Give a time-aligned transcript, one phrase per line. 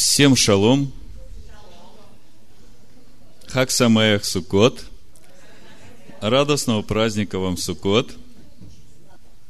[0.00, 0.92] Всем шалом.
[3.48, 4.84] Хак Самаях Сукот.
[6.20, 8.12] Радостного праздника вам Сукот.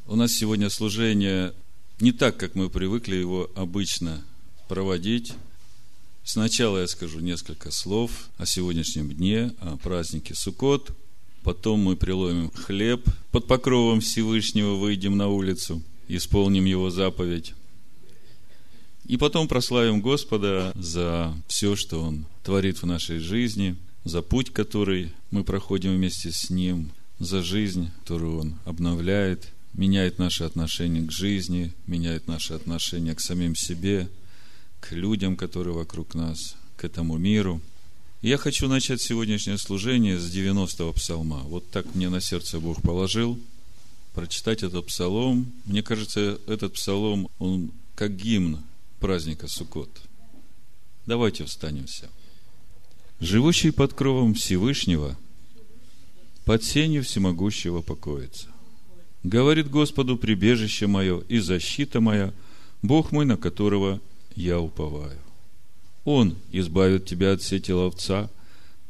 [0.07, 1.53] У нас сегодня служение
[2.01, 4.25] не так, как мы привыкли его обычно
[4.69, 5.35] проводить.
[6.25, 10.93] Сначала я скажу несколько слов о сегодняшнем дне, о празднике Сукот.
[11.43, 17.53] Потом мы приломим хлеб под покровом Всевышнего, выйдем на улицу, исполним его заповедь.
[19.09, 23.75] И потом прославим Господа за все, что Он творит в нашей жизни,
[24.05, 30.45] за путь, который мы проходим вместе с Ним, за жизнь, которую Он обновляет, меняет наши
[30.45, 34.11] отношения к жизни, меняет наши отношения к самим себе,
[34.81, 37.63] к людям, которые вокруг нас, к этому миру.
[38.21, 41.39] Я хочу начать сегодняшнее служение с 90-го псалма.
[41.45, 43.39] Вот так мне на сердце Бог положил
[44.13, 45.51] прочитать этот псалом.
[45.65, 48.61] Мне кажется, этот псалом, он как гимн
[48.99, 49.91] праздника Суккот.
[51.07, 52.09] Давайте встанем все.
[53.21, 55.17] Живущий под кровом Всевышнего,
[56.45, 58.49] под сенью всемогущего покоится.
[59.23, 62.33] Говорит Господу прибежище мое и защита моя,
[62.83, 64.01] Бог мой, на которого
[64.37, 65.19] я уповаю.
[66.05, 68.31] Он избавит тебя от сети ловца,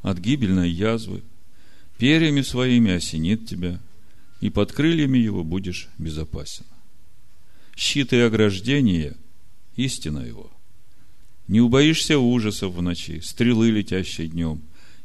[0.03, 1.23] от гибельной язвы,
[1.97, 3.81] перьями своими осенит тебя,
[4.41, 6.67] и под крыльями его будешь безопасен.
[7.75, 9.17] Щит и ограждение–
[9.79, 10.51] истина его.
[11.47, 14.61] Не убоишься ужасов в ночи, стрелы, летящей днем,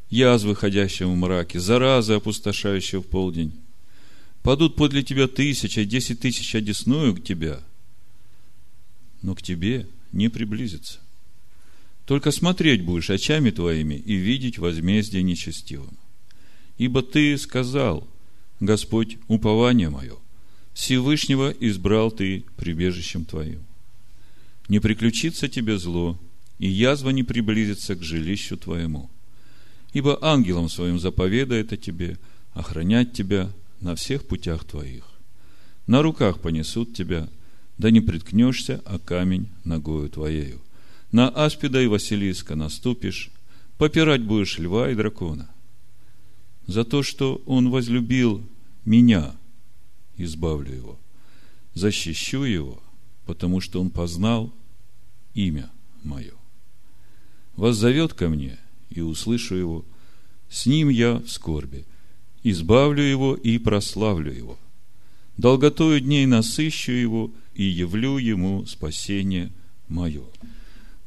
[0.10, 3.54] язвы, ходящего в мраке, заразы, опустошающие в полдень.
[4.42, 7.62] Падут подле тебя тысяча, десять тысяч одесную к тебя,
[9.22, 11.00] но к тебе не приблизится.
[12.06, 15.98] Только смотреть будешь очами твоими и видеть возмездие нечестивым.
[16.78, 18.06] Ибо ты сказал,
[18.60, 20.18] Господь, упование мое,
[20.74, 23.64] Всевышнего избрал ты прибежищем твоим
[24.68, 26.20] не приключится тебе зло,
[26.60, 29.10] и язва не приблизится к жилищу твоему.
[29.92, 32.18] Ибо ангелом своим заповедает о тебе
[32.54, 33.52] охранять тебя
[33.82, 35.04] на всех путях твоих.
[35.88, 37.28] На руках понесут тебя,
[37.78, 40.62] да не приткнешься, а камень ногою твоею.
[41.12, 43.30] На аспида и Василиска наступишь,
[43.78, 45.50] попирать будешь льва и дракона.
[46.66, 48.42] За то, что он возлюбил
[48.86, 49.36] меня,
[50.16, 51.00] избавлю его,
[51.74, 52.82] защищу его–
[53.26, 54.54] потому что он познал
[55.34, 55.70] имя
[56.04, 56.34] мое.
[57.56, 58.58] Воззовет ко мне,
[58.90, 59.86] и услышу его,
[60.50, 61.86] с ним я в скорби,
[62.44, 64.60] избавлю его и прославлю его.
[65.38, 69.52] Долготою дней насыщу его и явлю ему спасение
[69.88, 70.24] мое.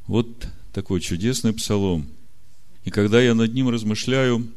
[0.05, 2.07] Вот такой чудесный псалом.
[2.83, 4.47] И когда я над ним размышляю,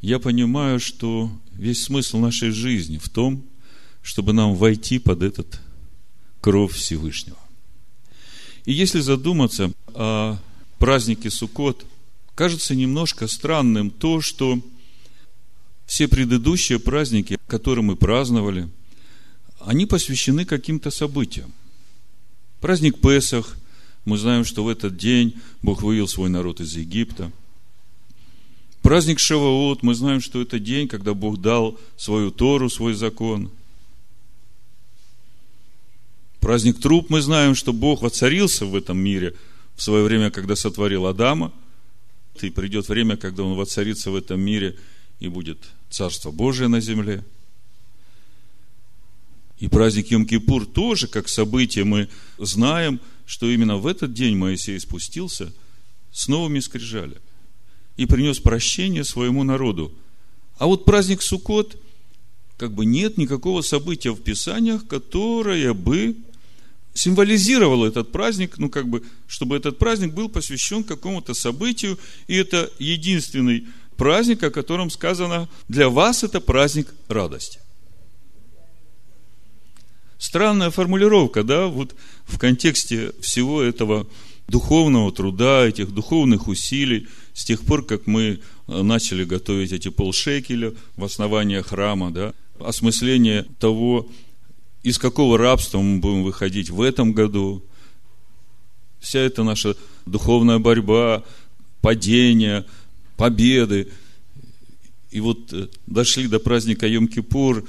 [0.00, 3.44] я понимаю, что весь смысл нашей жизни в том,
[4.02, 5.60] чтобы нам войти под этот
[6.40, 7.38] кровь Всевышнего.
[8.64, 10.38] И если задуматься о
[10.78, 11.84] празднике Суккот,
[12.34, 14.58] кажется немножко странным то, что
[15.86, 18.68] все предыдущие праздники, которые мы праздновали,
[19.60, 21.52] они посвящены каким-то событиям.
[22.60, 23.56] Праздник Песах,
[24.04, 27.30] мы знаем, что в этот день Бог вывел свой народ из Египта.
[28.82, 33.50] Праздник Шаваот, мы знаем, что это день, когда Бог дал свою Тору, свой закон–
[36.42, 39.36] Праздник труп мы знаем, что Бог воцарился в этом мире
[39.76, 41.52] в свое время, когда сотворил Адама.
[42.40, 44.76] И придет время, когда Он воцарится в этом мире
[45.20, 45.58] и будет
[45.88, 47.24] Царство Божие на земле.
[49.60, 52.08] И праздник Йом-Кипур тоже, как событие, мы
[52.38, 55.52] знаем, что именно в этот день Моисей спустился
[56.10, 57.20] с новыми скрижалями
[57.96, 59.92] и принес прощение своему народу.
[60.58, 61.80] А вот праздник Суккот,
[62.56, 66.16] как бы нет никакого события в Писаниях, которое бы
[66.94, 72.70] символизировал этот праздник, ну, как бы, чтобы этот праздник был посвящен какому-то событию, и это
[72.78, 73.66] единственный
[73.96, 77.60] праздник, о котором сказано, для вас это праздник радости.
[80.18, 81.94] Странная формулировка, да, вот
[82.24, 84.06] в контексте всего этого
[84.48, 90.74] духовного труда, этих духовных усилий, с тех пор, как мы э, начали готовить эти полшекеля
[90.96, 94.08] в основании храма, да, осмысление того,
[94.82, 97.62] из какого рабства мы будем выходить в этом году.
[99.00, 99.76] Вся эта наша
[100.06, 101.24] духовная борьба,
[101.80, 102.64] падение,
[103.16, 103.88] победы.
[105.10, 107.66] И вот э, дошли до праздника Йом-Кипур,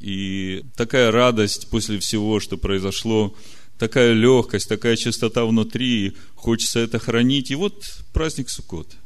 [0.00, 3.34] и такая радость после всего, что произошло,
[3.78, 7.50] такая легкость, такая чистота внутри, хочется это хранить.
[7.50, 8.96] И вот праздник Суккот.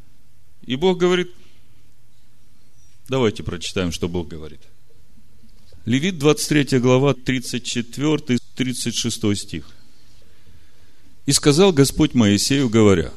[0.64, 1.30] И Бог говорит,
[3.08, 4.60] давайте прочитаем, что Бог говорит.
[5.84, 9.64] Левит 23 глава 34-36 стих.
[11.26, 13.10] И сказал Господь Моисею, говоря,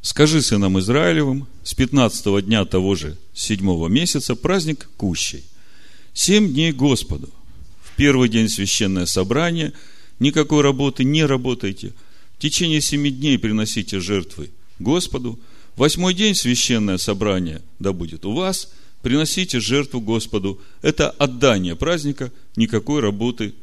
[0.00, 5.44] скажи сынам Израилевым, с 15 дня того же седьмого месяца праздник Кущей.
[6.14, 7.28] Семь дней Господу.
[7.82, 9.74] В первый день священное собрание,
[10.20, 11.92] никакой работы не работайте.
[12.38, 14.48] В течение семи дней приносите жертвы
[14.78, 15.38] Господу.
[15.76, 18.72] Восьмой день священное собрание да будет у вас.
[19.02, 20.60] Приносите жертву Господу.
[20.82, 23.54] Это отдание праздника, никакой работы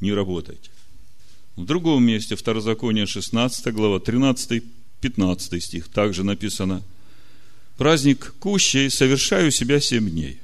[0.00, 0.70] не работайте.
[1.56, 6.82] В другом месте, Второзаконие 16 глава, 13-15 стих, также написано,
[7.76, 10.38] «Праздник кущей совершаю себя семь дней,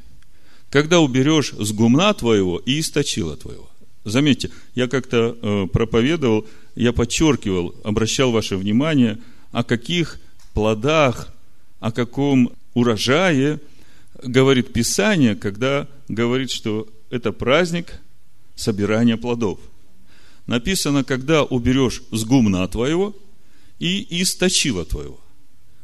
[0.69, 3.71] когда уберешь с гумна твоего и источила твоего».
[4.05, 6.47] Заметьте, я как-то э, проповедовал,
[6.77, 9.19] я подчеркивал, обращал ваше внимание,
[9.50, 10.21] о каких
[10.55, 11.35] плодах,
[11.81, 13.61] о каком урожае
[14.23, 18.01] говорит Писание, когда говорит, что это праздник
[18.55, 19.59] собирания плодов–
[20.47, 23.15] написано, когда уберешь с гумна твоего
[23.79, 25.21] и источила твоего.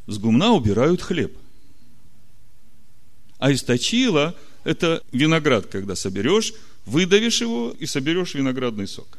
[0.07, 1.35] С гумна убирают хлеб.
[3.37, 6.53] А источила– это виноград, когда соберешь,
[6.85, 9.17] выдавишь его и соберешь виноградный сок.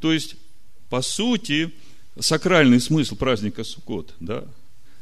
[0.00, 0.36] То есть,
[0.88, 1.72] по сути,
[2.18, 4.44] сакральный смысл праздника Суккот, да,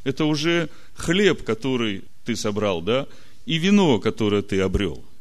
[0.04, 3.06] это уже хлеб, который ты собрал, да,
[3.46, 5.02] и вино, которое ты обрел–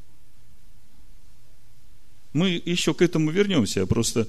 [2.36, 4.28] мы еще к этому вернемся, я просто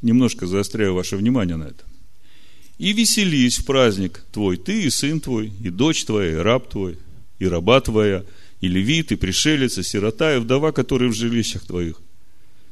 [0.00, 1.84] немножко заостряю ваше внимание на это.
[2.78, 6.96] И веселись в праздник твой, ты и сын твой, и дочь твоя, и раб твой,
[7.38, 8.24] и раба твоя,
[8.62, 12.00] и левит, и пришелец, и сирота, и вдова, которые в жилищах твоих.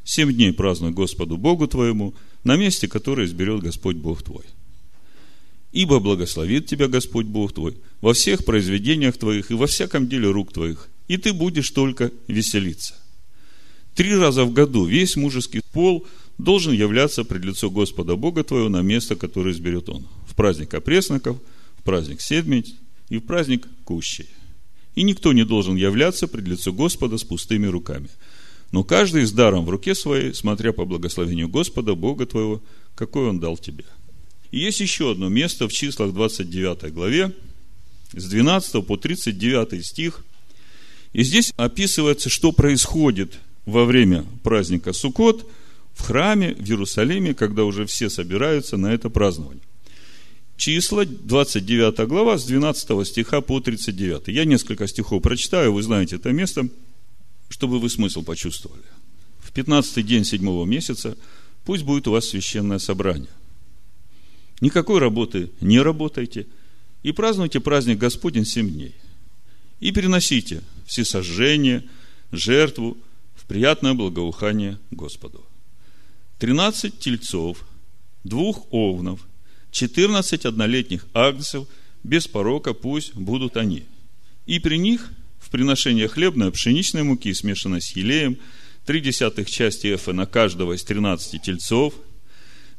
[0.03, 4.47] Семь дней празднуй Господу Богу твоему на месте, которое изберет Господь Бог твой.
[5.73, 10.53] Ибо благословит тебя Господь Бог твой во всех произведениях твоих и во всяком деле рук
[10.53, 12.95] твоих, и ты будешь только веселиться–
[13.95, 16.07] Три раза в году весь мужеский пол
[16.39, 20.07] должен являться пред лицо Господа Бога твоего на место, которое изберет он.
[20.27, 21.37] В праздник опресноков,
[21.77, 22.73] в праздник седмиц
[23.09, 24.29] и в праздник кущей.
[24.95, 28.09] И никто не должен являться пред лицо Господа с пустыми руками.
[28.73, 32.63] Но каждый с даром в руке своей, смотря по благословению Господа, Бога твоего,
[32.95, 33.85] какой он дал тебе.
[34.51, 37.33] И есть еще одно место в числах 29 главе,
[38.13, 40.25] с 12 по 39 стих.
[41.13, 43.35] И здесь описывается, что происходит–
[43.71, 45.49] во время праздника Суккот
[45.95, 49.63] в храме в Иерусалиме, когда уже все собираются на это празднование.
[50.57, 54.29] Числа, 29 глава, с 12 стиха по 39.
[54.29, 56.69] Я несколько стихов прочитаю, вы знаете это место,
[57.49, 58.83] чтобы вы смысл почувствовали.
[59.39, 61.17] В 15 день седьмого месяца
[61.65, 63.31] пусть будет у вас священное собрание.
[64.61, 66.47] Никакой работы не работайте,
[67.03, 68.95] и празднуйте праздник Господень семь дней.
[69.81, 71.85] И переносите все сожжения,
[72.33, 72.97] жертву,
[73.51, 75.45] приятное благоухание Господу.
[76.39, 77.67] Тринадцать тельцов,
[78.23, 79.27] двух овнов,
[79.73, 81.67] четырнадцать однолетних агнцев,
[82.05, 83.83] без порока пусть будут они.
[84.47, 85.11] И при них
[85.41, 88.39] в приношение хлебной пшеничной муки, смешанной с елеем,
[88.87, 91.95] три десятых части эфа на каждого из тринадцати тельцов,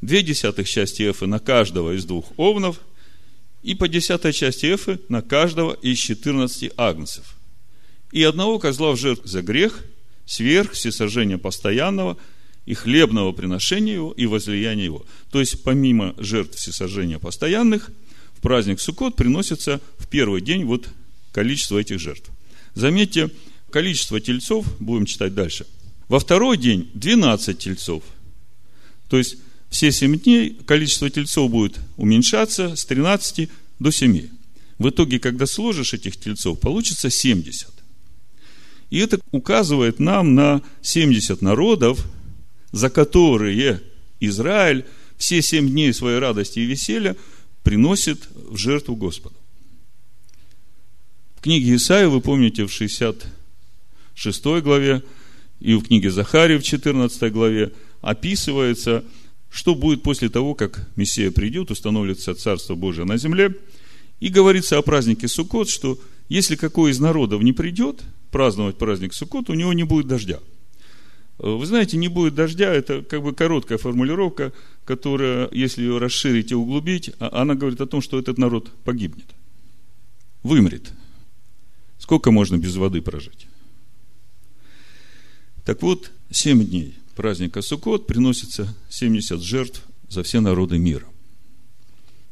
[0.02, 2.80] две десятых части эфа на каждого из двух овнов
[3.62, 7.36] и по десятой части эфы на каждого из четырнадцати агнцев.
[8.10, 9.82] И одного козла в жертву за грех–
[10.26, 12.16] сверх всесожжения постоянного
[12.64, 15.04] и хлебного приношения его и возлияния его.
[15.30, 17.90] То есть, помимо жертв всесожжения постоянных,
[18.34, 20.88] в праздник Суккот приносится в первый день вот
[21.32, 22.30] количество этих жертв.
[22.74, 23.30] Заметьте,
[23.70, 25.66] количество тельцов, будем читать дальше.
[26.08, 28.02] Во второй день 12 тельцов.
[29.08, 29.36] То есть,
[29.72, 33.48] все 7 дней количество тельцов будет уменьшаться с 13
[33.78, 34.28] до 7.
[34.78, 37.70] В итоге, когда сложишь этих тельцов, получится 70.
[38.90, 42.06] И это указывает нам на 70 народов,
[42.70, 43.80] за которые
[44.20, 44.84] Израиль
[45.16, 47.16] все семь дней своей радости и веселья
[47.62, 49.36] приносит в жертву Господу.
[51.36, 55.02] В книге Исаия, вы помните, в 66 главе
[55.60, 59.02] и в книге Захария в 14 главе описывается,
[59.52, 63.54] что будет после того, как Мессия придет, установится Царство Божие на земле.
[64.18, 69.50] И говорится о празднике Суккот, что если какой из народов не придет– праздновать праздник Суккот,
[69.50, 70.40] у него не будет дождя.
[71.38, 74.52] Вы знаете, не будет дождя, это как бы короткая формулировка,
[74.84, 79.26] которая, если ее расширить и углубить, а она говорит о том, что этот народ погибнет,
[80.42, 80.92] вымрет.
[81.98, 83.46] Сколько можно без воды прожить?
[85.64, 91.06] Так вот, семь дней праздника Суккот приносится 70 жертв за все народы мира.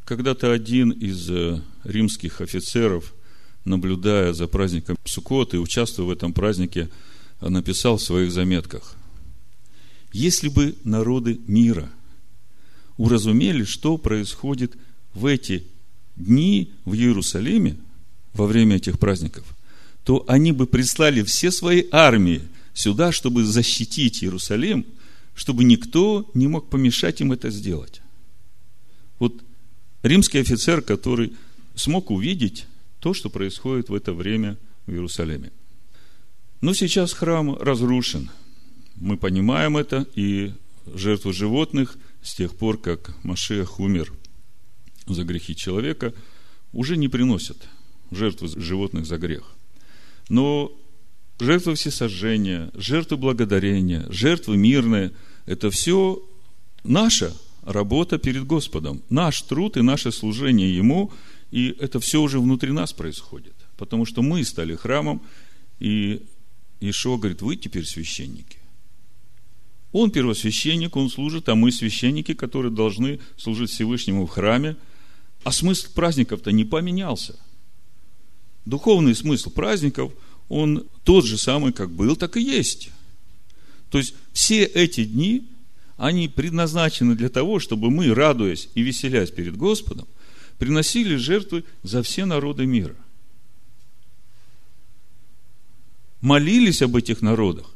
[0.05, 3.15] Когда-то один из э, римских офицеров–
[3.65, 6.89] наблюдая за праздником Суккот и участвуя в этом празднике,
[7.41, 8.97] написал в своих заметках.
[10.13, 11.91] Если бы народы мира
[12.97, 14.77] уразумели, что происходит
[15.15, 15.65] в эти
[16.17, 17.77] дни в Иерусалиме
[18.35, 19.45] во время этих праздников,
[20.05, 22.43] то они бы прислали все свои армии
[22.75, 24.87] сюда, чтобы защитить Иерусалим,
[25.35, 28.01] чтобы никто не мог помешать им это сделать.
[29.19, 29.35] Вот
[30.03, 31.33] римский офицер, который
[31.75, 32.67] смог увидеть
[33.01, 35.51] то, что происходит в это время в Иерусалиме.
[36.61, 38.31] Но сейчас храм разрушен.
[38.97, 40.53] Мы понимаем это, и
[40.95, 44.13] жертву животных с тех пор, как Машех умер
[45.07, 46.13] за грехи человека,
[46.73, 47.69] уже не приносят
[48.11, 49.45] жертвы животных за грех.
[50.29, 50.73] Но
[51.41, 55.13] жертвы всесожжения, жертвы благодарения, жертвы мирные–
[55.47, 56.23] это все
[56.85, 61.13] наша работа перед Господом, наш труд и наше служение Ему,
[61.51, 65.23] и это все уже внутри нас происходит, потому что мы стали храмом,
[65.79, 66.23] и
[66.81, 68.59] Ишо говорит, вы теперь священники.
[69.93, 74.77] Он первосвященник, он служит, а мы священники, которые должны служить Всевышнему в храме.
[75.43, 77.37] А смысл праздников-то не поменялся.
[78.67, 80.13] Духовный смысл праздников,
[80.51, 82.91] он тот же самый, как был, так и есть.
[83.89, 85.49] То есть, все эти дни,
[85.97, 90.09] они предназначены для того, чтобы мы, радуясь и веселясь перед Господом,
[90.59, 92.97] приносили жертвы за все народы мира.
[96.21, 97.71] Молились об этих народах.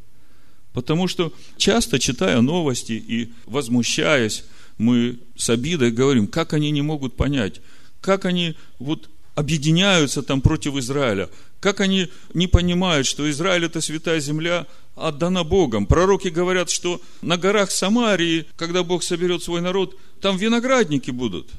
[0.72, 4.44] Потому что часто, читая новости и возмущаясь,
[4.78, 7.60] мы с обидой говорим, как они не могут понять,
[8.00, 11.28] как они вот объединяются там против Израиля,
[11.60, 15.86] как они не понимают, что Израиль это святая земля, отдана Богом.
[15.86, 21.50] Пророки говорят, что на горах Самарии, когда Бог соберет свой народ, там виноградники будут.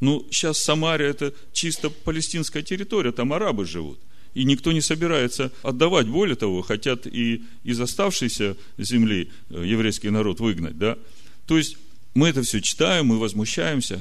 [0.00, 3.98] Ну, сейчас Самария это чисто палестинская территория, там арабы живут
[4.34, 6.06] и никто не собирается отдавать.
[6.06, 10.78] Более того, хотят и из оставшейся земли э, еврейский народ выгнать.
[10.78, 10.96] Да?
[11.46, 11.76] То есть,
[12.14, 14.00] мы это все читаем, мы возмущаемся,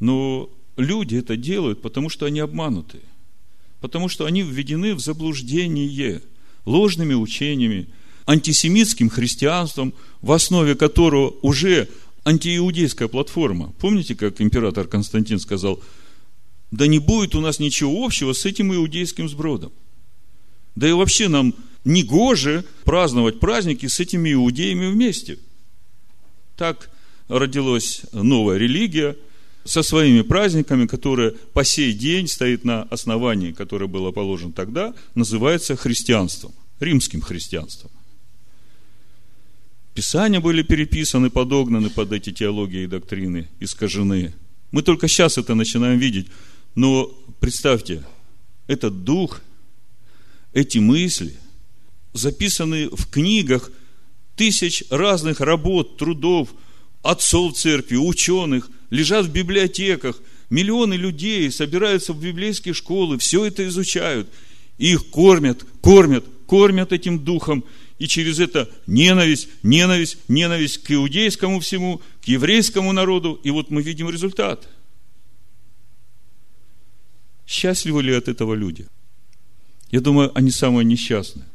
[0.00, 3.00] но люди это делают, потому что они обмануты,
[3.80, 6.22] потому что они введены в заблуждение
[6.64, 7.86] ложными учениями,
[8.24, 9.92] антисемитским христианством,
[10.22, 11.88] в основе которого уже
[12.24, 13.74] антииудейская платформа.
[13.78, 15.82] Помните, как император Константин сказал–
[16.70, 19.72] да не будет у нас ничего общего с этим иудейским сбродом.
[20.74, 21.54] Да и вообще нам
[21.84, 25.38] не гоже праздновать праздники с этими иудеями вместе.
[26.56, 26.90] Так
[27.28, 29.16] родилась новая религия
[29.64, 35.76] со своими праздниками, которая по сей день стоит на основании, которое было положено тогда, называется
[35.76, 37.90] христианством, римским христианством.
[39.94, 44.32] Писания были переписаны, подогнаны под эти теологии и доктрины, искажены.
[44.70, 46.28] Мы только сейчас это начинаем видеть.
[46.76, 47.06] Но
[47.40, 48.04] представьте,
[48.68, 49.40] этот дух,
[50.52, 51.34] эти мысли
[52.12, 53.72] записаны в книгах
[54.36, 56.54] тысяч разных работ, трудов,
[57.02, 60.20] отцов церкви, ученых, лежат в библиотеках.
[60.50, 64.30] Миллионы людей собираются в библейские школы, все это изучают.
[64.78, 67.64] Их кормят, кормят, кормят этим духом.
[67.98, 73.40] И через это ненависть, ненависть, ненависть к иудейскому всему, к еврейскому народу.
[73.42, 74.68] И вот мы видим результат–
[77.48, 78.86] Счастливы ли от этого люди?
[79.90, 81.46] Я думаю, они самые несчастные.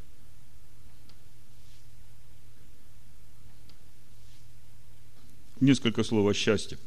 [5.60, 6.80] Несколько слов о счастье.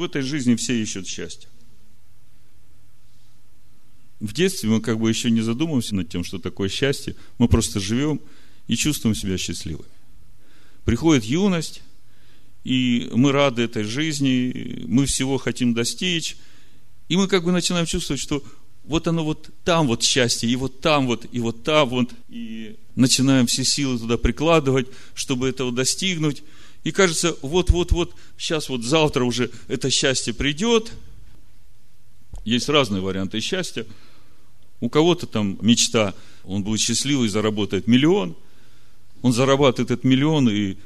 [0.00, 1.46] В этой жизни все ищут счастье.
[4.18, 7.16] В детстве мы как бы еще не задумываемся над тем, что такое счастье.
[7.36, 8.18] Мы просто живем
[8.66, 9.90] и чувствуем себя счастливыми.
[10.86, 11.82] Приходит юность,
[12.64, 16.38] и мы рады этой жизни, мы всего хотим достичь,
[17.10, 18.42] и мы как бы начинаем чувствовать, что
[18.84, 22.76] вот оно вот там вот счастье, и вот там вот, и вот там вот, и
[22.94, 26.42] начинаем все силы туда прикладывать, чтобы этого достигнуть.
[26.84, 30.92] И кажется, вот-вот-вот, сейчас вот завтра уже это счастье придет.
[32.44, 33.86] Есть разные варианты счастья.
[34.80, 38.34] У кого-то там мечта, он будет счастливый, заработает миллион.
[39.22, 40.76] Он зарабатывает этот миллион и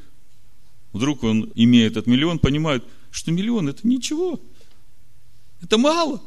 [0.94, 4.40] Вдруг он, имея этот миллион, понимает, что миллион это ничего.
[5.60, 6.22] Это мало.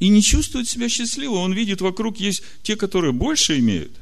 [0.00, 1.38] И не чувствует себя счастливым.
[1.38, 3.92] Он видит, вокруг есть те, которые больше имеют.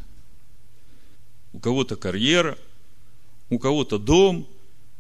[1.52, 2.56] У кого-то карьера,
[3.50, 4.48] у кого-то дом,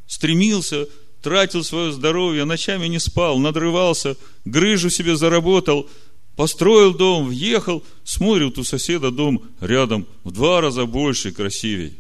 [0.06, 0.86] стремился,
[1.22, 5.88] тратил свое здоровье, ночами не спал, надрывался, грыжу себе заработал,
[6.36, 11.94] построил дом, въехал, смотрит у соседа дом рядом в два раза больше и красивее.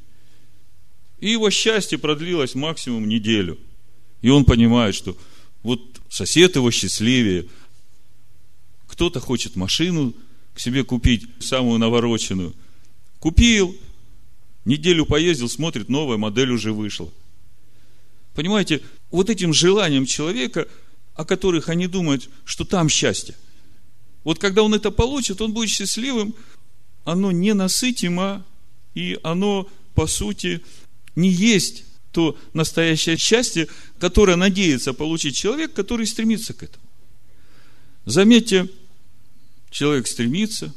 [1.20, 3.58] И его счастье продлилось максимум неделю.
[4.22, 5.16] И он понимает, что
[5.62, 7.46] вот сосед его счастливее.
[8.88, 10.14] Кто-то хочет машину
[10.54, 12.54] к себе купить, самую навороченную.
[13.18, 13.76] Купил,
[14.70, 17.10] Неделю поездил, смотрит, новая модель уже вышла.
[18.36, 20.68] Понимаете, вот этим желанием человека,
[21.16, 23.34] о которых они думают, что там счастье.
[24.22, 26.36] Вот когда он это получит, он будет счастливым,
[27.02, 28.46] оно ненасытимо,
[28.94, 30.62] и оно, по сути,
[31.16, 33.66] не есть то настоящее счастье,
[33.98, 36.84] которое надеется получить человек, который стремится к этому.
[38.04, 38.68] Заметьте,
[39.68, 40.72] человек стремится,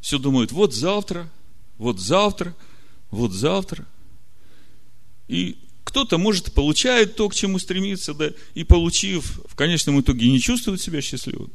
[0.00, 1.30] все думает, вот завтра,
[1.78, 2.56] вот завтра,
[3.10, 3.86] вот завтра.
[5.28, 10.40] И кто-то, может, получает то, к чему стремится, да, и получив, в конечном итоге не
[10.40, 11.50] чувствует себя счастливым.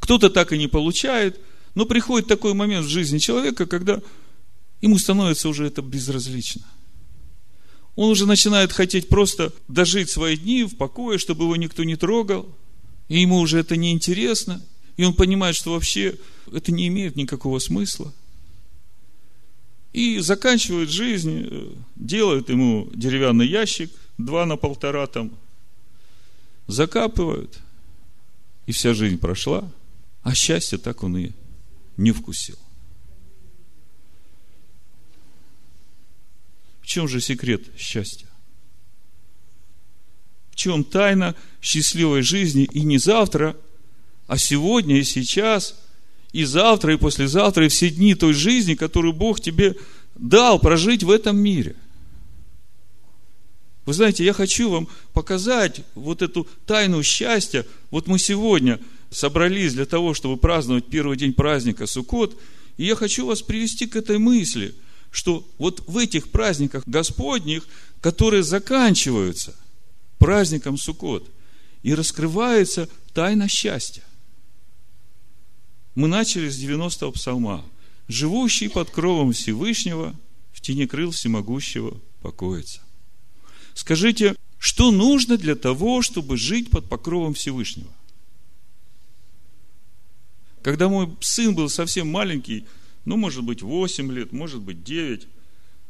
[0.00, 1.40] Кто-то так и не получает,
[1.74, 4.02] но приходит такой момент в жизни человека, когда
[4.80, 6.62] ему становится уже это безразлично.
[7.96, 12.48] Он уже начинает хотеть просто дожить свои дни в покое, чтобы его никто не трогал,
[13.08, 14.62] и ему уже это не интересно,
[14.96, 16.18] и он понимает, что вообще
[16.52, 18.12] это не имеет никакого смысла.
[19.94, 25.30] И заканчивает жизнь, э, делают ему деревянный ящик, два на полтора там,
[26.66, 27.60] закапывают,
[28.66, 29.70] и вся жизнь прошла,
[30.24, 31.30] а счастье так он и
[31.96, 32.58] не вкусил.
[36.82, 38.26] В чем же секрет счастья?
[40.50, 43.56] В чем тайна счастливой жизни и не завтра,
[44.26, 45.80] а сегодня и сейчас,
[46.34, 49.76] и завтра, и послезавтра, и все дни той жизни, которую Бог тебе
[50.14, 51.74] дал прожить в этом мире.
[53.86, 57.64] Вы знаете, я хочу вам показать вот эту тайну счастья.
[57.90, 58.78] Вот мы сегодня
[59.10, 62.38] собрались для того, чтобы праздновать первый день праздника Суккот,
[62.76, 64.74] и я хочу вас привести к этой мысли–
[65.14, 67.68] что вот в этих праздниках Господних,
[68.00, 69.54] которые заканчиваются
[70.18, 71.30] праздником Суккот,
[71.84, 74.02] и раскрывается тайна счастья.
[75.94, 77.64] Мы начали с 90-го псалма.
[78.08, 80.14] «Живущий под кровом Всевышнего,
[80.52, 82.80] в тени крыл всемогущего покоится».
[83.74, 87.90] Скажите, что нужно для того, чтобы жить под покровом Всевышнего?
[90.62, 92.64] Когда мой сын был совсем маленький,
[93.04, 95.26] ну, может быть, 8 лет, может быть, 9.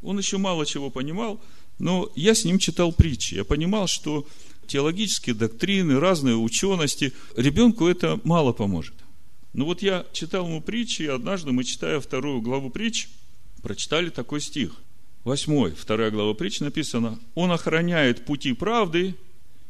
[0.01, 1.41] Он еще мало чего понимал,
[1.79, 3.35] но я с ним читал притчи.
[3.35, 4.27] Я понимал, что
[4.67, 8.95] теологические доктрины, разные учености, ребенку это мало поможет.
[9.55, 13.07] Ну вот я читал ему притчи, и однажды мы, читая вторую главу притч,
[13.61, 14.73] прочитали такой стих.
[15.23, 19.15] Восьмой, вторая глава притч написано, «Он охраняет пути правды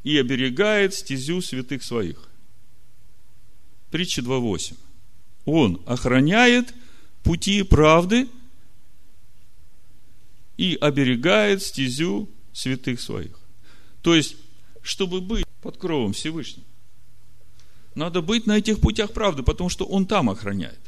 [0.03, 2.27] и оберегает стезю святых своих».
[3.91, 4.75] Притча 2.8.
[5.45, 6.73] Он охраняет
[7.23, 8.27] пути правды
[10.57, 13.39] и оберегает стезю святых своих.
[14.01, 14.35] То есть,
[14.81, 16.65] чтобы быть под кровом Всевышнего,
[17.95, 20.79] надо быть на этих путях правды, потому что Он там охраняет.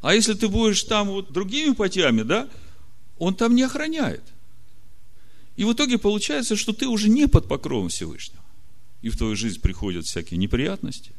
[0.00, 2.48] А если ты будешь там вот другими путями, да,
[3.18, 4.22] Он там не охраняет.
[5.56, 8.42] И в итоге получается, что ты уже не под покровом Всевышнего.
[9.02, 11.12] И в твою жизнь приходят всякие неприятности.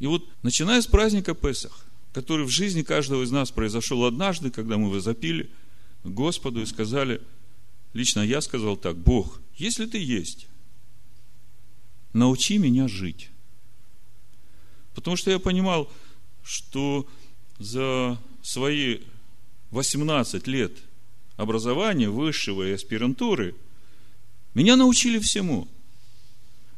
[0.00, 4.76] И вот, начиная с праздника Песах, который в жизни каждого из нас произошел однажды, когда
[4.76, 5.50] мы возопили
[6.02, 7.20] Господу и сказали,
[7.92, 10.48] лично я сказал так, Бог, если ты есть,
[12.12, 13.30] научи меня жить.
[14.94, 15.90] Потому что я понимал,
[16.42, 17.08] что
[17.58, 18.98] за свои
[19.70, 20.72] 18 лет
[21.36, 23.54] образования, высшего и аспирантуры,
[24.54, 25.68] меня научили всему.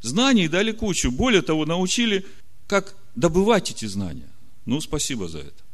[0.00, 1.10] Знаний дали кучу.
[1.10, 2.26] Более того, научили,
[2.66, 4.28] как добывать эти знания.
[4.66, 5.64] Ну, спасибо за это.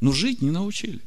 [0.00, 1.00] Но жить не научили.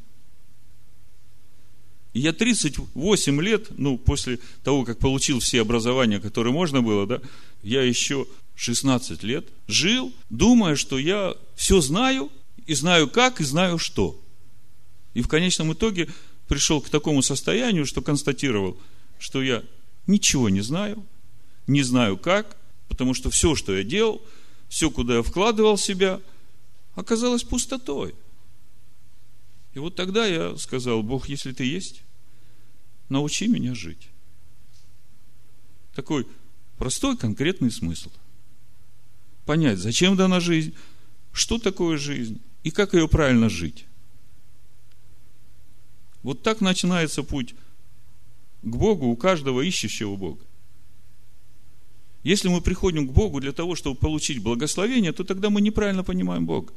[2.12, 7.20] И я 38 лет, ну, после того, как получил все образования, которые можно было, да,
[7.62, 12.30] я еще 16 лет жил, думая, что я все знаю,
[12.66, 14.20] и знаю как, и знаю что.
[15.14, 16.08] И в конечном итоге
[16.48, 18.76] пришел к такому состоянию, что констатировал,
[19.18, 19.62] что я
[20.06, 21.04] ничего не знаю,
[21.66, 22.56] не знаю как,
[22.88, 24.22] потому что все, что я делал–
[24.72, 26.18] все, куда я вкладывал себя,
[26.94, 28.14] оказалось пустотой.
[29.74, 32.02] И вот тогда я сказал, Бог, если ты есть,
[33.08, 34.08] научи меня жить.
[35.94, 36.26] Такой
[36.78, 38.10] простой, конкретный смысл.
[39.46, 40.74] Понять, зачем дана жизнь,
[41.32, 43.86] что такое жизнь и как ее правильно жить.
[46.22, 47.54] Вот так начинается путь
[48.62, 50.44] к Богу у каждого ищущего Бога.
[52.22, 56.46] Если мы приходим к Богу для того, чтобы получить благословение, то тогда мы неправильно понимаем
[56.46, 56.72] Бога.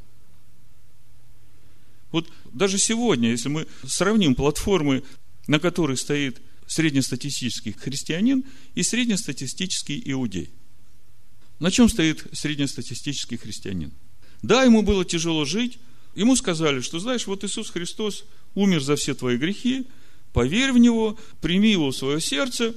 [2.12, 5.04] Вот даже сегодня, если мы сравним платформы,
[5.48, 10.50] на которых стоит среднестатистический христианин и среднестатистический иудей.
[11.60, 13.94] На чем стоит среднестатистический христианин?
[14.42, 15.80] Да, ему было тяжело жить,
[16.16, 19.88] ему сказали, что, знаешь, вот Иисус Христос умер за все твои грехи,
[20.34, 22.76] поверь в Него, прими Его в свое сердце,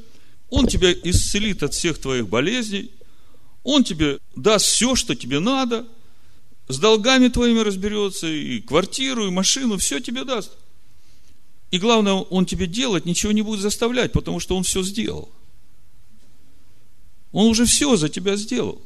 [0.51, 2.91] Он тебя исцелит от всех твоих болезней,
[3.65, 5.89] Он тебе даст все, что тебе надо,
[6.69, 10.53] с долгами твоими разберется, и квартиру, и машину, все тебе даст.
[11.71, 15.31] И главное, Он тебе делать ничего не будет заставлять, потому что Он все сделал.
[17.33, 18.81] Он уже все за тебя сделал.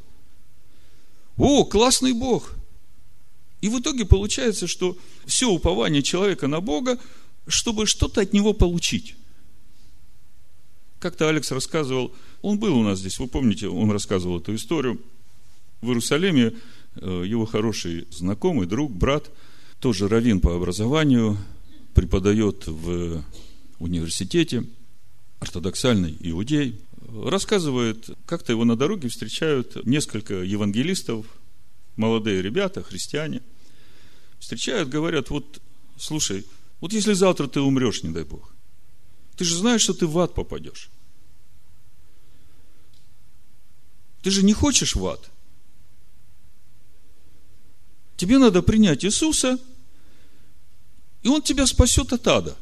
[1.37, 2.55] О, классный Бог!
[3.61, 6.99] И в итоге получается, что все упование человека на Бога,
[7.47, 9.15] чтобы что-то от него получить.
[10.99, 15.01] Как-то Алекс рассказывал, он был у нас здесь, вы помните, он рассказывал эту историю.
[15.81, 16.55] В Иерусалиме
[16.97, 19.31] его хороший знакомый, друг, брат,
[19.81, 21.39] тоже раввин по образованию,
[21.95, 23.25] преподает в
[23.79, 24.65] университете,
[25.41, 31.27] ортодоксальный иудей, рассказывает, как-то его на дороге встречают несколько евангелистов,
[31.97, 33.43] молодые ребята, христиане.
[34.39, 35.61] Встречают, говорят, вот,
[35.99, 36.47] слушай,
[36.81, 38.53] вот если завтра ты умрешь, не дай Бог,
[39.37, 40.91] ты же знаешь, что ты в ад попадешь.
[44.23, 45.32] Ты же не хочешь в ад.
[48.23, 49.59] Тебе надо принять Иисуса,
[51.25, 52.57] и Он тебя спасет от ада.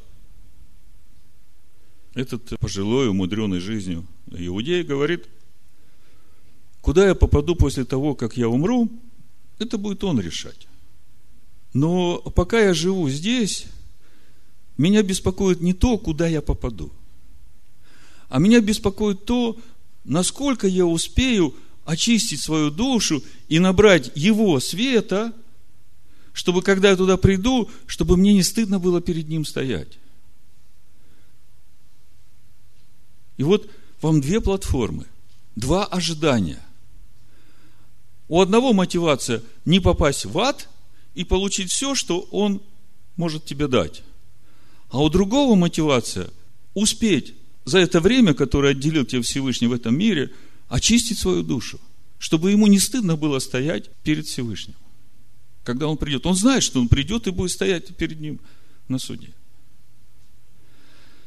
[2.14, 5.28] Этот пожилой, умудренный жизнью иудей говорит,
[6.80, 8.88] куда я попаду после того, как я умру,
[9.58, 10.66] это будет он решать.
[11.74, 13.66] Но пока я живу здесь,
[14.78, 16.90] меня беспокоит не то, куда я попаду,
[18.30, 19.58] а меня беспокоит то,
[20.04, 25.34] насколько я успею очистить свою душу и набрать его света,
[26.32, 29.98] чтобы, когда я туда приду, чтобы мне не стыдно было перед ним стоять.
[33.36, 33.70] И вот
[34.02, 35.06] вам две платформы,
[35.56, 36.60] два ожидания.
[38.28, 40.68] У одного мотивация не попасть в ад
[41.14, 42.62] и получить все, что он
[43.16, 44.02] может тебе дать.
[44.90, 46.30] А у другого мотивация
[46.74, 50.32] успеть за это время, которое отделил тебе Всевышний в этом мире,
[50.68, 51.80] очистить свою душу,
[52.18, 54.76] чтобы ему не стыдно было стоять перед Всевышним.
[55.70, 56.26] Когда он придет.
[56.26, 58.40] Он знает, что он придет и будет стоять перед ним
[58.88, 59.30] на суде.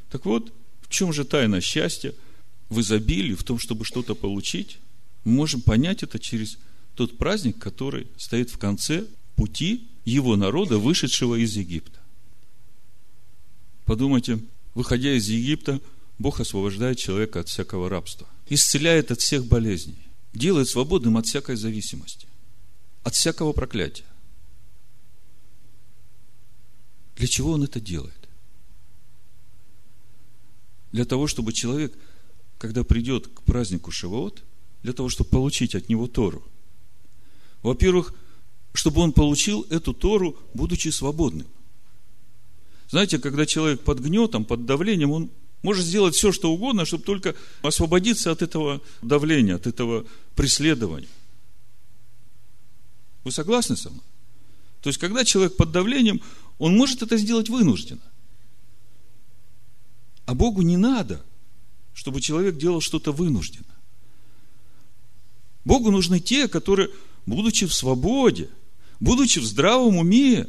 [0.10, 0.51] Так вот,
[0.82, 2.13] в чем же тайна счастья–
[2.73, 4.79] в изобилии, в том, чтобы что-то получить,
[5.23, 6.58] мы можем понять это через
[6.95, 11.99] тот праздник, который стоит в конце пути его народа, вышедшего из Египта.
[13.86, 14.39] Подумайте,
[14.75, 15.79] выходя из Египта,
[16.19, 22.27] Бог освобождает человека от всякого рабства, исцеляет от всех болезней, делает свободным от всякой зависимости,
[23.03, 24.06] от всякого проклятия.
[27.15, 28.30] Для чего Он это делает?
[30.91, 31.93] Для того, чтобы человек–
[32.63, 34.41] когда придет к празднику Шивоот,
[34.84, 36.47] для того, чтобы получить от него Тору.
[37.62, 38.13] Во-первых,
[38.73, 41.45] чтобы он получил эту Тору, будучи свободным.
[42.89, 45.30] Знаете, когда человек под гнетом, под давлением, он
[45.62, 51.10] может сделать все, что угодно, чтобы только освободиться от этого давления, от этого преследования.
[53.26, 54.04] Вы согласны со мной?
[54.80, 56.21] То есть, когда человек под давлением,
[56.58, 58.02] он может это сделать вынужденно.
[60.26, 61.24] А Богу не надо–
[61.94, 63.66] чтобы человек делал что-то вынужденно.
[65.63, 66.89] Богу нужны те, которые,
[67.26, 68.50] будучи в свободе,
[69.00, 70.48] будучи в здравом уме,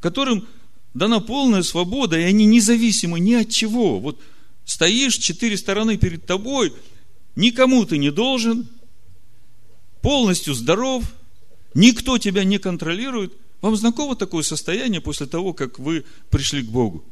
[0.00, 0.48] которым
[0.94, 4.00] дана полная свобода, и они независимы ни от чего.
[4.00, 4.20] Вот
[4.64, 6.74] стоишь четыре стороны перед тобой,
[7.36, 8.68] никому ты не должен,
[10.02, 11.04] полностью здоров,
[11.74, 13.34] никто тебя не контролирует.
[13.64, 17.02] Вам знакомо такое состояние после того, как вы пришли к Богу?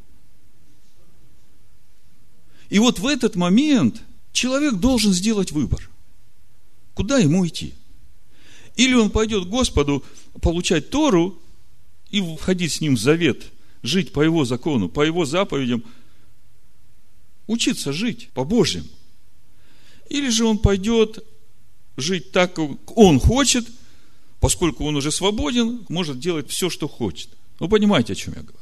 [2.69, 5.89] И вот в этот момент человек должен сделать выбор.
[6.93, 7.73] Куда ему идти?
[8.75, 10.05] Или он пойдет к Господу
[10.43, 11.41] получать Тору
[12.11, 15.83] и входить с ним в завет, жить по его закону, по его заповедям,
[17.47, 18.87] учиться жить по Божьим.
[20.07, 21.25] Или же он пойдет
[21.97, 23.67] жить так, как он хочет,
[24.43, 27.29] поскольку он уже свободен, может делать все, что хочет.
[27.59, 28.59] Вы понимаете, о чем я говорю?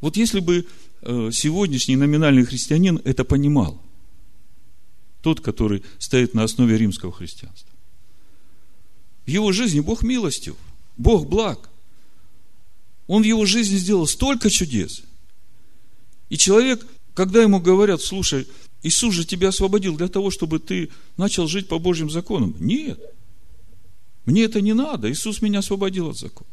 [0.00, 0.66] Вот если бы
[1.00, 3.80] Э, сегодняшний номинальный христианин это понимал.
[5.22, 7.72] Тот, который стоит на основе римского христианства.
[9.26, 10.56] В его жизни Бог милостив,
[10.96, 11.70] Бог благ.
[13.06, 15.02] Он в его жизни сделал столько чудес.
[16.30, 18.46] И человек, когда ему говорят, слушай,
[18.82, 22.54] Иисус же тебя освободил для того, чтобы ты начал жить по Божьим законам.
[22.58, 23.00] Нет.
[24.28, 25.10] Мне это не надо.
[25.10, 26.50] Иисус меня освободил от закона.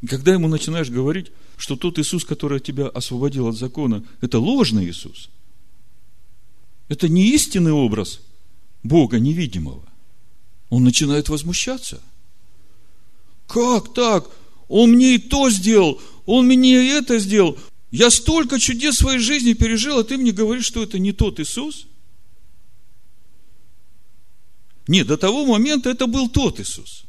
[0.00, 4.88] И когда ему начинаешь говорить, что тот Иисус, который тебя освободил от закона, это ложный
[4.88, 5.28] Иисус.
[6.86, 8.20] Это не истинный образ
[8.84, 9.82] Бога невидимого.
[10.68, 12.00] он начинает возмущаться.
[13.48, 14.30] Как так?
[14.68, 17.58] Он мне и то сделал, он мне и это сделал.
[17.90, 21.40] Я столько чудес в своей жизни пережил, а ты мне говоришь, что это не тот
[21.40, 21.88] Иисус?
[24.90, 27.04] Нет, до того момента это был тот Иисус.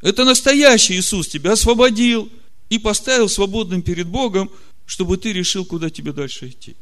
[0.00, 2.30] Это настоящий Иисус тебя освободил
[2.70, 4.50] и поставил свободным перед Богом,
[4.86, 6.76] чтобы ты решил, куда тебе дальше идти.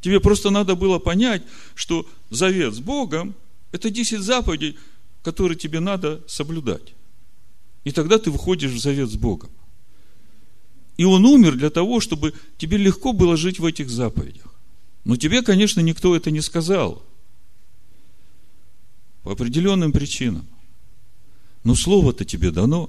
[0.00, 1.44] Тебе просто надо было понять,
[1.76, 3.36] что завет с Богом–
[3.70, 4.76] это 10 заповедей,
[5.22, 6.94] которые тебе надо соблюдать.
[7.84, 9.50] И тогда ты выходишь в завет с Богом.
[10.96, 14.52] И Он умер для того, чтобы тебе легко было жить в этих заповедях.
[15.04, 17.04] Но тебе, конечно, никто это не сказал.
[19.28, 20.48] По определенным причинам.
[21.62, 22.88] Но слово-то тебе дано.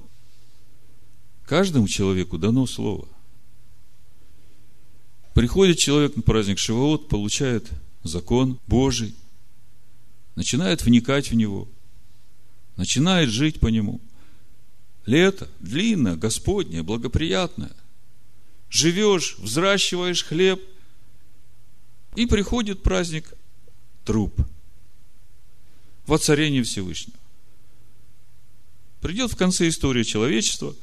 [1.46, 3.10] Каждому человеку дано слово.
[5.34, 7.70] Приходит человек на праздник Шивоот, получает
[8.04, 9.16] закон Божий,
[10.36, 11.68] начинает вникать в него,
[12.78, 14.00] начинает жить по нему.
[15.06, 17.76] Лето длинное, Господнее, благоприятное.
[18.70, 20.62] Живешь, взращиваешь хлеб,
[22.16, 23.34] и приходит праздник
[24.06, 24.42] труп.
[26.10, 27.20] Воцарение Всевышнего
[29.00, 30.76] придет в конце истории человечества,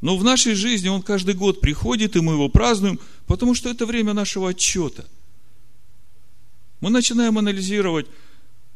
[0.00, 3.84] но в нашей жизни он каждый год приходит, и мы его празднуем, потому что это
[3.84, 5.04] время нашего отчета.
[6.80, 8.06] Мы начинаем анализировать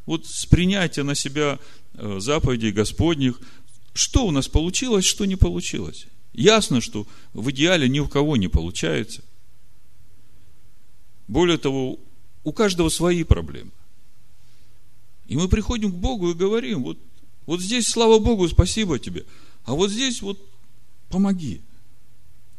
[0.04, 1.58] вот с принятия на себя
[1.94, 3.40] э, заповедей Господних,
[3.94, 6.06] что у нас получилось, что не получилось.
[6.34, 9.22] Ясно, что в идеале ни у кого не получается.
[11.26, 11.98] Более того,
[12.44, 13.70] у каждого свои проблемы.
[15.28, 16.98] И мы приходим к Богу и говорим, вот
[17.48, 19.24] вот здесь, слава Богу, спасибо тебе.
[19.64, 20.38] А вот здесь вот
[21.08, 21.62] помоги.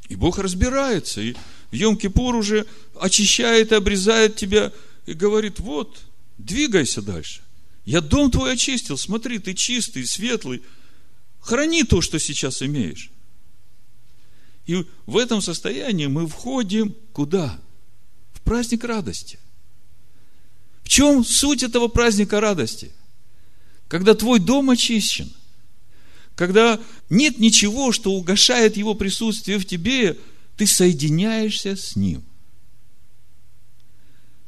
[0.07, 1.21] И Бог разбирается.
[1.21, 1.33] И
[1.69, 2.65] в Йом-Кипур уже
[2.99, 4.73] очищает и обрезает тебя.
[5.05, 5.95] И говорит, вот,
[6.39, 7.43] двигайся дальше.
[7.85, 8.97] Я дом твой очистил.
[8.97, 10.63] Смотри, ты чистый, светлый.
[11.39, 13.11] Храни то, что сейчас имеешь.
[14.65, 17.59] И в этом состоянии мы входим куда?
[18.33, 19.37] В праздник радости.
[20.89, 22.91] В чем суть этого праздника радости?
[23.89, 25.29] когда твой дом очищен,
[26.35, 30.17] когда нет ничего, что угошает его присутствие в тебе,
[30.55, 32.23] ты соединяешься с ним.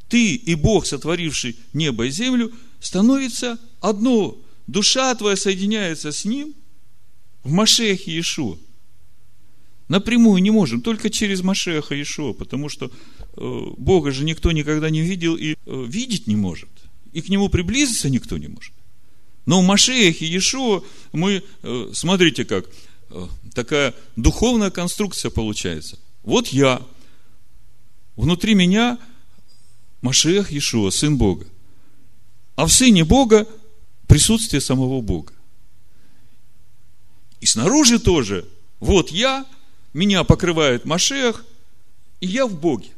[0.07, 4.37] Ты и Бог, сотворивший небо и землю, становится одно.
[4.67, 6.53] Душа твоя соединяется с ним
[7.43, 8.57] в Машехе Иешуа.
[9.87, 12.91] Напрямую не можем, только через Машеха Иешуа, потому что
[13.35, 16.69] Бога же никто никогда не видел и э, видеть не может.
[17.13, 18.73] И к нему приблизиться никто не может.
[19.45, 22.65] Но в Машеях и Иешуа мы, э, смотрите как,
[23.09, 25.97] э, такая духовная конструкция получается.
[26.23, 26.81] Вот я,
[28.15, 28.99] внутри меня
[30.01, 31.47] Машех Иешуа, Сын Бога.
[32.55, 33.47] А в Сыне Бога
[34.07, 35.33] присутствие самого Бога.
[37.39, 38.47] И снаружи тоже,
[38.79, 39.45] вот я,
[39.93, 41.45] меня покрывает Машех,
[42.19, 42.89] и я в Боге.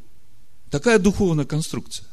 [0.74, 2.08] Такая духовная конструкция.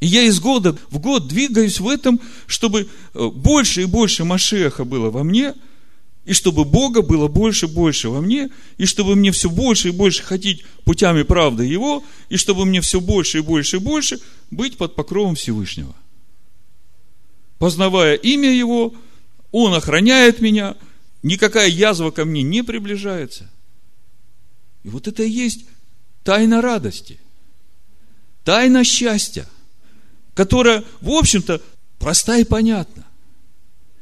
[0.00, 4.84] И я из года в год двигаюсь в этом, чтобы э, больше и больше Машеха
[4.84, 5.54] было во мне,
[6.24, 9.92] и чтобы Бога было больше и больше во мне, и чтобы мне все больше и
[9.92, 14.18] больше ходить путями правды Его, и чтобы мне все больше и больше и больше
[14.50, 15.94] быть под покровом Всевышнего.
[17.60, 18.92] Познавая имя Его,
[19.52, 20.74] Он охраняет меня,
[21.22, 23.48] никакая язва ко мне не приближается.
[24.82, 25.66] И вот это и есть
[26.24, 27.18] тайна радости,
[28.44, 29.46] тайна счастья–
[30.34, 31.60] которая, в общем-то,
[31.98, 33.06] проста и понятна.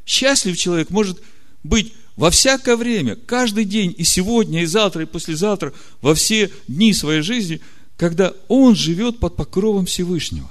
[0.07, 1.21] Счастлив человек может
[1.63, 6.93] быть во всякое время, каждый день, и сегодня, и завтра, и послезавтра, во все дни
[6.93, 7.61] своей жизни,
[7.97, 10.51] когда он живет под покровом Всевышнего.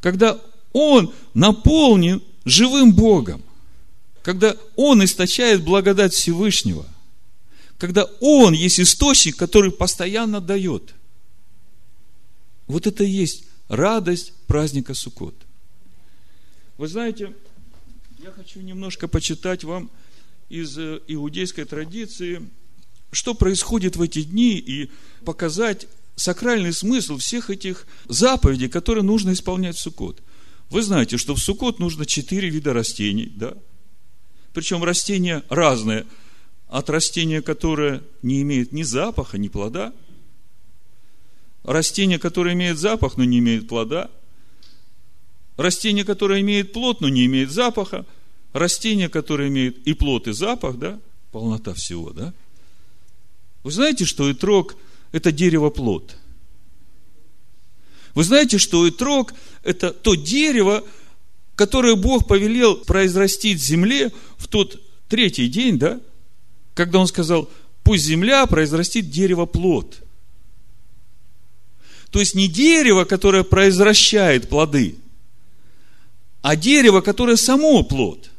[0.00, 0.40] Когда
[0.72, 3.42] он наполнен живым Богом.
[4.22, 6.86] Когда он источает благодать Всевышнего.
[7.78, 10.94] Когда он есть источник, который постоянно дает.
[12.66, 15.34] Вот это и есть радость праздника Суккот.
[16.78, 17.34] Вы знаете,
[18.22, 19.90] я хочу немножко почитать вам
[20.48, 22.48] из э, иудейской традиции,
[23.12, 24.90] что происходит в эти дни, и
[25.24, 25.86] показать
[26.16, 30.22] сакральный смысл всех этих заповедей, которые нужно исполнять в Суккот.
[30.70, 33.54] Вы знаете, что в Суккот нужно четыре вида растений, да?
[34.52, 36.06] Причем растения разные.
[36.68, 39.92] От растения, которое не имеет ни запаха, ни плода–
[41.66, 44.10] растение, которое имеет запах, но не имеет плода,
[45.56, 48.06] растение, которое имеет плод, но не имеет запаха,
[48.52, 50.98] растение, которое имеет и плод, и запах, да,
[51.32, 52.32] полнота всего, да.
[53.64, 54.76] Вы знаете, что итрог–
[55.12, 56.16] это дерево-плод.
[58.14, 60.84] Вы знаете, что итрог– это то дерево,
[61.56, 66.00] которое Бог повелел произрастить земле в тот третий день, да?
[66.76, 67.50] Когда Он сказал,
[67.82, 70.02] пусть земля произрастит дерево плод.
[72.10, 74.96] То есть не дерево, которое произвращает плоды,
[76.42, 78.30] а дерево, которое само плод.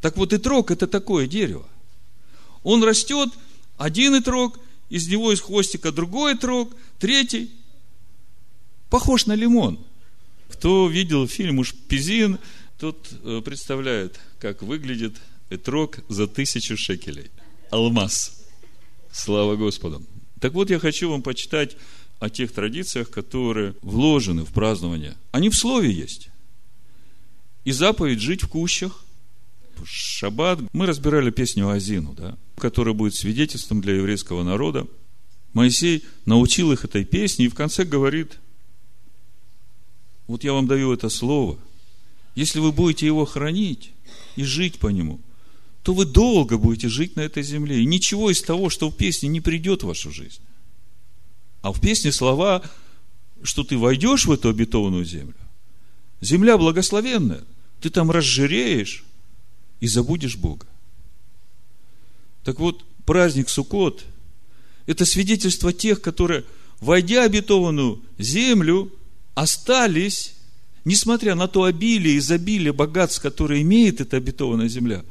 [0.00, 1.66] Так вот, итрог– это такое дерево.
[2.64, 3.28] Он растет,
[3.76, 4.58] один итрог,
[4.90, 7.52] из него из хвостика другой итрог, третий.
[8.90, 9.78] Похож на лимон.
[10.50, 12.40] Кто видел фильм «Уж Пизин»,
[12.78, 15.14] тот э, представляет, как выглядит
[15.50, 17.30] итрог за тысячу шекелей.
[17.70, 18.44] Алмаз.
[19.12, 20.02] Слава Господу.
[20.40, 21.76] Так вот, я хочу вам почитать
[22.20, 25.16] о тех традициях, которые вложены в празднование.
[25.32, 26.30] Они в слове есть.
[27.64, 29.04] И заповедь жить в кущах.
[29.84, 30.60] Шаббат.
[30.72, 34.86] Мы разбирали песню Азину, да, которая будет свидетельством для еврейского народа.
[35.52, 38.38] Моисей научил их этой песне и в конце говорит,
[40.26, 41.58] вот я вам даю это слово,
[42.34, 43.92] если вы будете его хранить
[44.36, 45.20] и жить по нему,
[45.82, 47.80] то вы долго будете жить на этой земле.
[47.80, 50.40] И ничего из того, что в песне, не придет в вашу жизнь.
[51.62, 52.62] А в песне слова,
[53.42, 55.34] что ты войдешь в эту обетованную землю.
[56.20, 57.44] Земля благословенная.
[57.80, 59.04] Ты там разжиреешь
[59.80, 60.66] и забудешь Бога.
[62.44, 64.04] Так вот, праздник Суккот–
[64.86, 66.44] это свидетельство тех, которые,
[66.80, 68.92] войдя в обетованную землю,
[69.34, 70.34] остались,
[70.84, 75.04] несмотря на то обилие, изобилие богатств, которые имеет эта обетованная земля,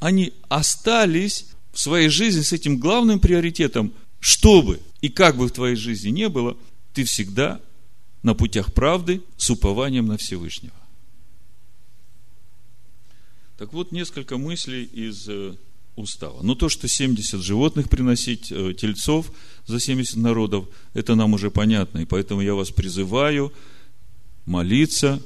[0.00, 5.76] они остались в своей жизни с этим главным приоритетом, чтобы и как бы в твоей
[5.76, 6.56] жизни не было,
[6.92, 7.60] ты всегда
[8.22, 10.74] на путях правды с упованием на Всевышнего.
[13.56, 15.56] Так вот, несколько мыслей из э,
[15.96, 16.42] устава.
[16.42, 19.32] Но то, что 70 животных приносить, э, тельцов
[19.66, 21.98] за 70 народов, это нам уже понятно.
[21.98, 23.52] И поэтому я вас призываю
[24.46, 25.20] молиться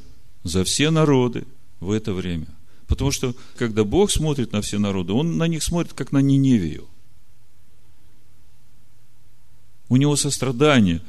[0.45, 1.45] за все народы
[1.81, 2.47] в это время.
[2.93, 6.87] Потому что, когда Бог смотрит на все народы, Он на них смотрит, как на Ниневию.
[9.89, 11.01] У Него сострадание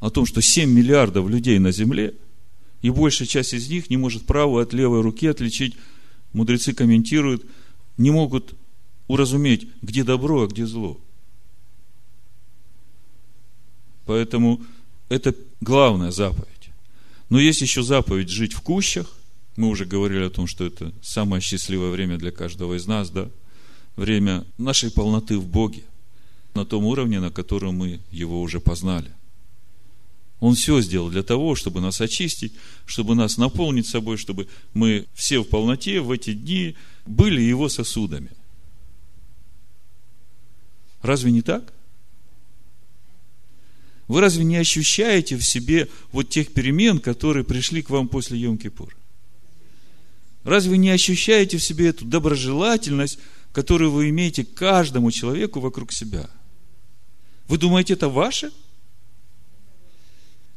[0.00, 2.14] о том, что 7 миллиардов людей на земле,
[2.82, 5.76] и большая часть из них не может правую от левой руки отличить
[6.34, 7.46] мудрецы комментируют,
[7.96, 8.54] не могут
[9.06, 11.00] уразуметь, где добро, а где зло.
[14.04, 14.60] Поэтому
[15.08, 16.68] это главная заповедь.
[17.30, 19.17] Но есть еще заповедь жить в кущах.
[19.58, 23.28] Мы уже говорили о том, что это самое счастливое время для каждого из нас, да?
[23.96, 25.82] Время нашей полноты в Боге,
[26.54, 29.10] на том уровне, на котором мы его уже познали.
[30.38, 32.52] Он все сделал для того, чтобы нас очистить,
[32.86, 38.30] чтобы нас наполнить собой, чтобы мы все в полноте в эти дни были его сосудами.
[41.02, 41.72] Разве не так?
[44.06, 48.92] Вы разве не ощущаете в себе вот тех перемен, которые пришли к вам после Йом-Кипур?
[50.48, 53.18] Разве не ощущаете в себе эту доброжелательность,
[53.52, 56.30] которую вы имеете каждому человеку вокруг себя?
[57.48, 58.50] Вы думаете, это ваше?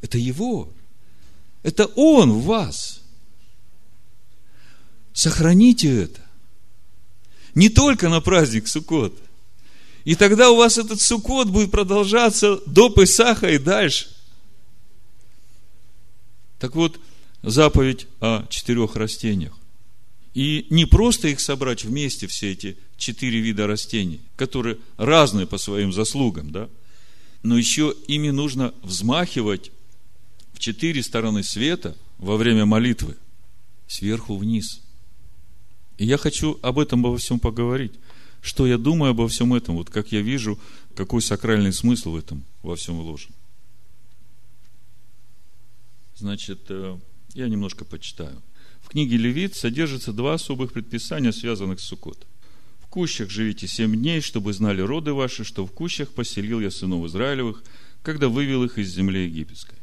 [0.01, 0.71] Это Его.
[1.61, 3.01] Это Он в вас.
[5.11, 6.21] Сохраните это.
[7.53, 9.13] Не только на праздник Суккот.
[10.05, 14.07] И тогда у вас этот Суккот будет продолжаться до Песаха и дальше.
[16.59, 16.97] Так вот,
[17.43, 19.60] заповедь о четырех растениях.
[20.33, 25.91] И не просто их собрать вместе, все эти четыре вида растений, которые разные по своим
[25.91, 26.69] заслугам, да,
[27.43, 29.71] но еще ими нужно взмахивать
[30.61, 33.17] четыре стороны света во время молитвы,
[33.87, 34.81] сверху вниз.
[35.97, 37.93] И я хочу об этом обо всем поговорить.
[38.41, 40.57] Что я думаю обо всем этом, вот как я вижу,
[40.95, 43.31] какой сакральный смысл в этом во всем вложен.
[46.15, 46.97] Значит, э,
[47.33, 48.41] я немножко почитаю.
[48.91, 52.27] Книге Левит содержится два особых предписания, связанных с Суккот.
[52.81, 57.05] В кущах живите семь дней, чтобы знали роды ваши, что в кущах поселил я сынов
[57.05, 57.63] Израилевых,
[58.03, 59.77] когда вывел их из земли египетской.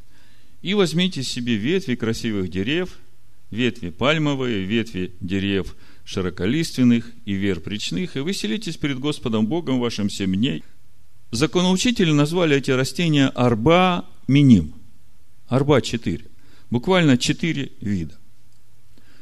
[0.61, 2.99] И возьмите себе ветви красивых дерев,
[3.51, 5.75] ветви пальмовые, ветви дерев
[6.05, 10.65] широколиственных и вер причных, и выселитесь перед Господом Богом вашим семь дней.
[11.31, 14.75] Законоучители назвали эти растения арба миним.
[15.47, 16.27] Арба четыре.
[16.69, 18.18] Буквально четыре вида.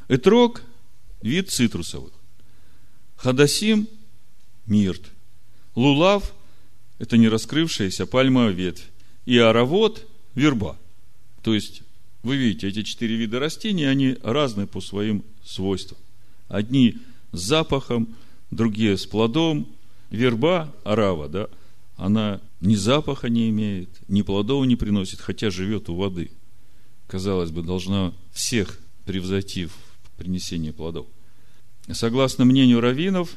[0.09, 0.63] Этрог–
[1.23, 2.13] вид цитрусовых.
[3.17, 3.89] Хадасим–
[4.67, 5.11] мирт.
[5.75, 6.35] Лулав–
[6.99, 8.91] это не раскрывшаяся пальмовая ветвь.
[9.25, 10.79] И аравод– верба–
[11.47, 11.83] то есть,
[12.25, 15.97] вы видите, эти четыре вида растений, они разные по своим свойствам.
[16.49, 16.97] Одни
[17.31, 18.17] с запахом,
[18.51, 19.69] другие с плодом.
[20.11, 21.49] Верба, арава, да,
[21.95, 26.33] она ни запаха не имеет, ни плодов не приносит, хотя живет у воды.
[27.07, 29.73] Казалось бы, должна всех превзойти в
[30.17, 31.07] принесении плодов.
[31.93, 33.37] Согласно мнению раввинов,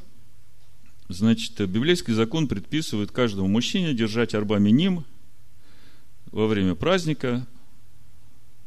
[1.08, 5.06] значит, библейский закон предписывает каждому мужчине держать арба миним
[6.32, 7.46] во время праздника.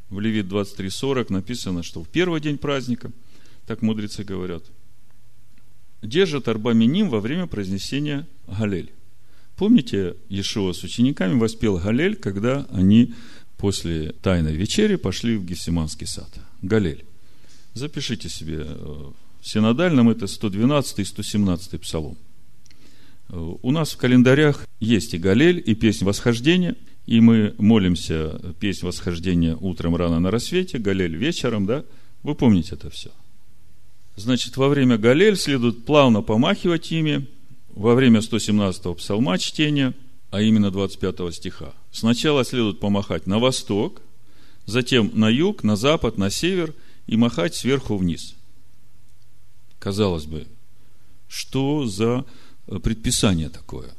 [0.09, 3.11] В Левит 23.40 написано, что в первый день праздника,
[3.67, 4.63] так мудрецы говорят,
[6.03, 8.93] держат арба миним во время произнесения Галель.
[9.57, 13.15] Помните, Иешуа с учениками воспел Галель, когда они
[13.57, 16.31] после тайной вечери пошли в Гефсиманский сад.
[16.63, 17.05] Галель.
[17.75, 19.11] Запишите себе, э,
[19.41, 22.17] в синодальном это 112 и 117 псалом.
[23.29, 28.87] Э, у нас в календарях есть и Галель, и песнь восхождения, и мы молимся песнь
[28.87, 31.85] восхождения утром рано на рассвете, Галель вечером, да?
[32.23, 33.11] Вы помните это все.
[34.17, 37.27] Значит, во время Галель следует плавно помахивать ими,
[37.75, 39.95] во время 117-го псалма чтения,
[40.31, 41.73] а именно 25 стиха.
[41.91, 44.03] Сначала следует помахать на восток,
[44.67, 46.75] затем на юг, на запад, на север
[47.07, 48.35] и махать сверху вниз.
[49.79, 50.47] Казалось бы,
[51.29, 52.25] что за
[52.67, 53.91] э, предписание такое?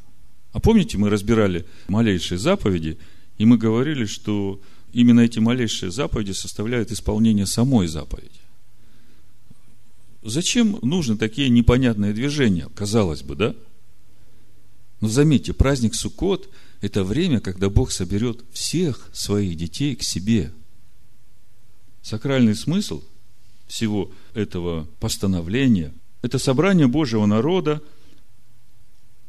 [0.51, 2.97] А помните, мы разбирали малейшие заповеди,
[3.37, 4.61] и мы говорили, что
[4.93, 8.39] именно эти малейшие заповеди составляют исполнение самой заповеди.
[10.21, 13.55] Зачем нужны такие непонятные движения, казалось бы, да?
[15.01, 16.49] Но заметьте, праздник Суккот–
[16.81, 20.53] это время, когда Бог соберет всех своих детей к себе.
[22.03, 23.01] Сакральный смысл
[23.67, 25.91] всего этого постановления–
[26.21, 27.81] это собрание Божьего народа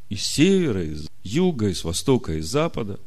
[0.09, 2.99] из севера, из юга, из востока, из запада,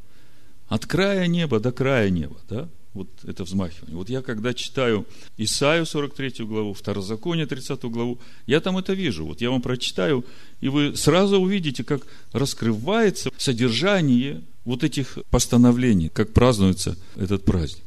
[0.68, 2.68] от края неба до края неба, да?
[2.94, 3.96] вот это взмахивание.
[3.96, 5.06] Вот я когда читаю
[5.36, 9.26] Исаию 43 главу, Второзаконие 30 главу, я там это вижу.
[9.26, 10.24] Вот я вам прочитаю,
[10.60, 12.02] и вы сразу увидите, как
[12.32, 17.84] раскрывается содержание вот этих постановлений, как празднуется этот праздник.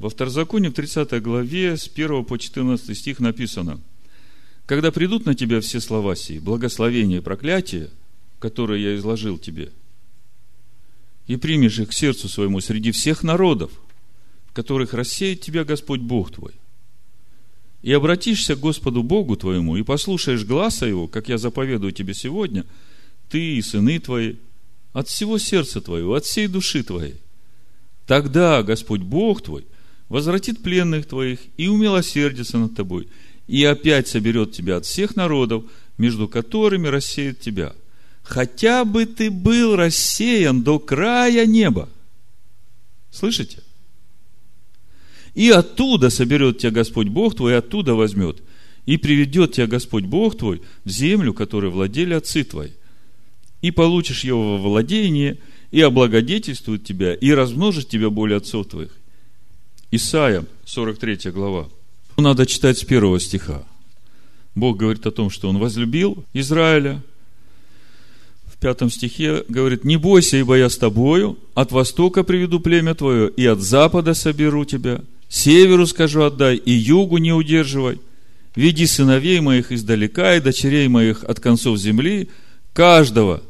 [0.00, 3.80] Во Второзаконии в 30 главе с 1 по 14 стих написано,
[4.66, 7.90] «Когда придут на тебя все слова сии, благословения и проклятия,
[8.40, 9.70] которые я изложил тебе–
[11.30, 13.70] и примешь их к сердцу своему среди всех народов,
[14.48, 16.54] в которых рассеет тебя Господь Бог твой.
[17.82, 22.66] И обратишься к Господу Богу твоему, и послушаешь гласа Его, как я заповедую тебе сегодня,
[23.28, 24.38] ты и сыны твои,
[24.92, 27.14] от всего сердца твоего, от всей души твоей.
[28.08, 29.64] Тогда Господь Бог твой
[30.10, 33.08] возвратит пленных твоих и умилосердится над тобой,
[33.46, 35.64] и опять соберет тебя от всех народов,
[35.96, 37.72] между которыми рассеет тебя–
[38.30, 41.88] хотя бы ты был рассеян до края неба.
[43.10, 43.58] Слышите?
[45.34, 48.40] И оттуда соберет тебя Господь Бог твой, и оттуда возьмет.
[48.86, 52.70] И приведет тебя Господь Бог твой в землю, которой владели отцы твои.
[53.62, 55.38] И получишь его во владение,
[55.70, 58.96] и облагодетельствует тебя, и размножит тебя более отцов твоих.
[59.90, 61.68] Исайя, 43 глава.
[62.16, 63.62] Надо читать с первого стиха.
[64.54, 67.02] Бог говорит о том, что Он возлюбил Израиля,
[68.60, 73.46] пятом стихе говорит, не бойся, ибо я с тобою, от востока приведу племя твое, и
[73.46, 77.98] от запада соберу тебя, северу скажу отдай, и югу не удерживай.
[78.54, 82.28] Веди сыновей моих издалека и дочерей моих от концов земли,
[82.72, 83.42] каждого,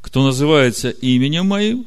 [0.00, 1.86] кто называется именем моим,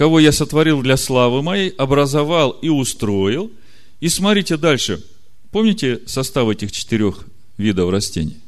[0.00, 3.50] кого я сотворил для славы моей, образовал и устроил.
[4.00, 5.04] И смотрите дальше.
[5.50, 7.26] Помните состав этих четырех
[7.58, 8.38] видов растений?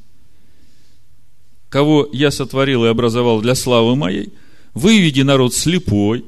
[1.69, 4.33] кого я сотворил и образовал для славы моей,
[4.73, 6.25] выведи народ слепой,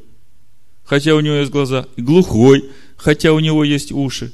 [0.84, 4.30] хотя у него есть глаза, и глухой, хотя у него есть уши.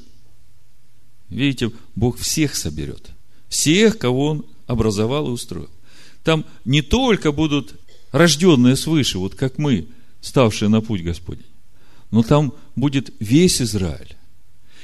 [1.29, 3.11] Видите, Бог всех соберет.
[3.47, 5.69] Всех, кого Он образовал и устроил.
[6.25, 7.75] Там не только будут
[8.11, 9.87] рожденные свыше, вот как мы,
[10.21, 11.45] ставшие на путь Господень,
[12.11, 14.15] но там будет весь Израиль.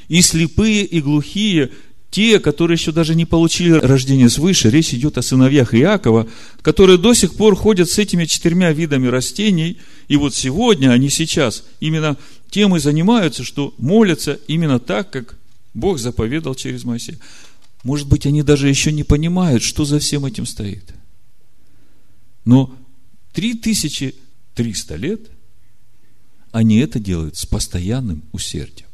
[0.07, 1.71] И слепые, и глухие,
[2.09, 6.27] те, которые еще даже не получили рождение свыше, речь идет о сыновьях Иакова,
[6.61, 9.77] которые до сих пор ходят с этими четырьмя видами растений,
[10.07, 12.17] и вот сегодня они сейчас именно
[12.49, 15.37] тем и занимаются, что молятся именно так, как
[15.73, 17.19] Бог заповедал через Моисея.
[17.83, 20.93] Может быть, они даже еще не понимают, что за всем этим стоит.
[22.45, 22.73] Но
[24.57, 25.31] 3300 лет
[26.51, 28.89] они это делают с постоянным усердием.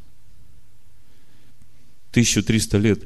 [2.11, 3.03] 1300 лет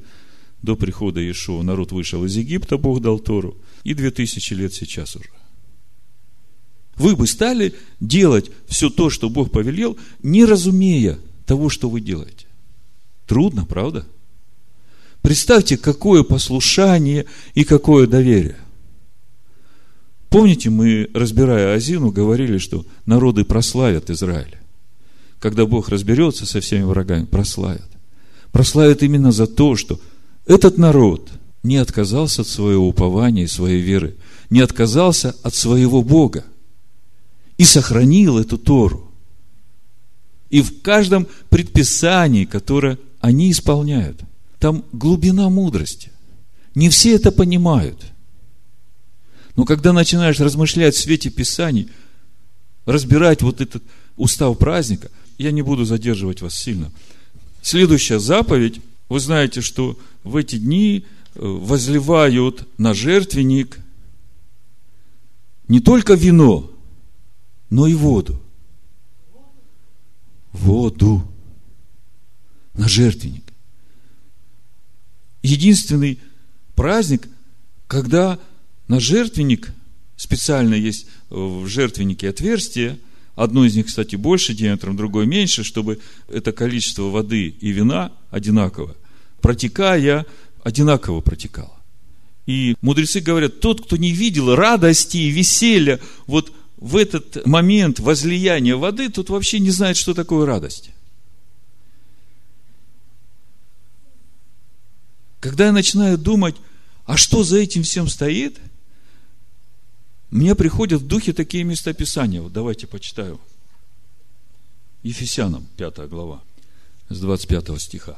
[0.64, 5.30] до прихода Иешуа народ вышел из Египта, Бог дал Тору, и 2000 лет сейчас уже.
[6.96, 12.48] Вы бы стали делать все то, что Бог повелел, не разумея того, что вы делаете.
[13.28, 14.08] Трудно, правда?
[15.22, 18.58] Представьте, какое послушание и какое доверие.
[20.30, 24.58] Помните, мы, разбирая Азину, говорили, что народы прославят Израиль.
[25.40, 27.90] Когда Бог разберется со всеми врагами, прославят.
[28.52, 30.00] Прославят именно за то, что
[30.46, 31.30] этот народ
[31.64, 34.16] не отказался от своего упования и своей веры,
[34.50, 36.46] не отказался от своего Бога
[37.58, 39.12] и сохранил эту Тору.
[40.50, 44.22] И в каждом предписании, которое они исполняют,
[44.60, 46.12] там глубина мудрости.
[46.74, 48.02] Не все это понимают.
[49.58, 51.90] Но когда начинаешь размышлять в свете Писаний,
[52.86, 53.84] разбирать вот этот
[54.16, 56.92] устав праздника, я не буду задерживать вас сильно.
[57.64, 58.80] Следующая заповедь,
[59.10, 63.80] вы знаете, что в эти дни э, возливают на жертвенник
[65.68, 66.72] не только вино,
[67.72, 68.40] но и воду.
[70.52, 71.28] Воду
[72.76, 73.44] на жертвенник.
[75.42, 76.20] Единственный
[76.76, 77.28] праздник,
[77.88, 78.40] когда
[78.88, 79.72] на жертвенник,
[80.16, 83.00] специально есть в жертвеннике отверстие,
[83.36, 88.96] одно из них, кстати, больше диаметром, другое меньше, чтобы это количество воды и вина одинаково,
[89.42, 90.26] протекая,
[90.64, 91.74] одинаково протекало.
[92.46, 98.76] И мудрецы говорят, тот, кто не видел радости и веселья вот в этот момент возлияния
[98.76, 100.92] воды, тот вообще не знает, что такое радость.
[105.40, 106.56] Когда я начинаю думать,
[107.06, 108.58] а что за этим всем стоит,
[110.30, 112.42] мне приходят в духе такие местописания.
[112.42, 113.40] Вот давайте почитаю.
[115.04, 116.44] Ефесянам, 5 глава,
[117.10, 118.18] с 25 стиха.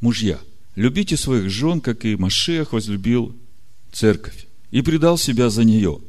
[0.00, 0.40] Мужья,
[0.74, 3.36] любите своих жен, как и Машех возлюбил
[3.92, 6.00] церковь и предал себя за нее,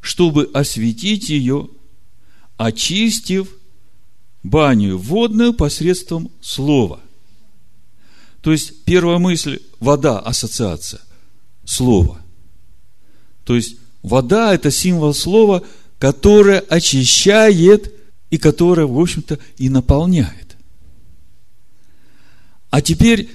[0.00, 1.68] чтобы осветить ее,
[2.56, 3.48] очистив
[4.42, 7.00] баню водную посредством слова.
[8.40, 11.00] То есть, первая мысль– вода, ассоциация,
[11.64, 12.20] слово.
[13.44, 15.62] То есть, вода– это символ слова,
[15.98, 17.92] которое очищает
[18.30, 20.56] и которое, в общем-то, и наполняет.
[22.70, 23.28] А теперь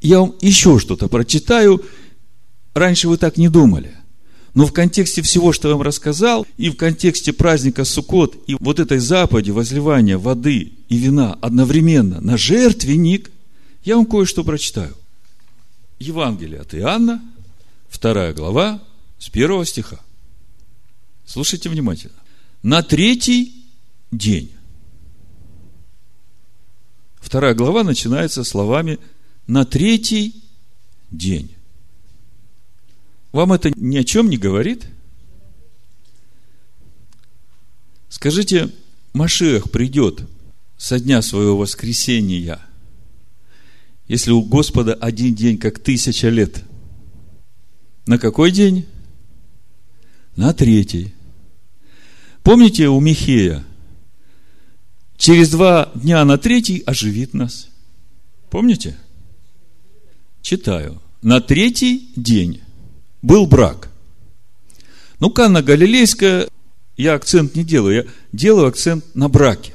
[0.00, 1.82] я вам еще что-то прочитаю–
[2.74, 3.96] Раньше вы так не думали.
[4.52, 8.78] Но в контексте всего, что я вам рассказал, и в контексте праздника Суккот, и вот
[8.78, 13.30] этой заповеди возливания воды и вина одновременно на жертвенник,
[13.84, 14.94] я вам кое-что прочитаю.
[15.98, 17.22] Евангелие от Иоанна,
[17.88, 18.80] вторая глава,
[19.18, 20.00] с первого стиха.
[21.24, 22.14] Слушайте внимательно.
[22.62, 23.66] На третий
[24.10, 24.52] день.
[27.16, 28.98] Вторая глава начинается словами
[29.46, 30.42] «на третий
[31.10, 31.54] день».
[33.32, 34.86] Вам это ни о чем не говорит?
[38.08, 38.70] Скажите,
[39.12, 40.22] Машех придет
[40.76, 42.60] со дня своего воскресения,
[44.06, 46.62] если у Господа один день, как тысяча лет.
[48.06, 48.86] На какой день?
[50.36, 51.14] На третий.
[52.42, 53.64] Помните у Михея?
[55.16, 57.68] Через два дня на третий оживит нас.
[58.50, 58.96] Помните?
[60.42, 61.00] Читаю.
[61.22, 62.60] На третий день
[63.22, 63.90] был брак.
[65.20, 66.48] Ну, Канна Галилейская,
[66.96, 69.74] я акцент не делаю, я делаю акцент на браке.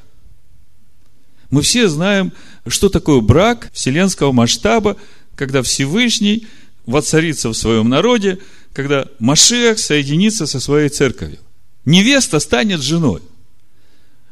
[1.49, 2.34] Мы все знаем,
[2.68, 4.97] что такое брак вселенского масштаба,
[5.36, 6.47] когда Всевышний
[6.86, 8.39] воцарится в своем народе,
[8.74, 11.39] когда Машех соединится со своей церковью.
[11.86, 13.22] Невеста станет женой.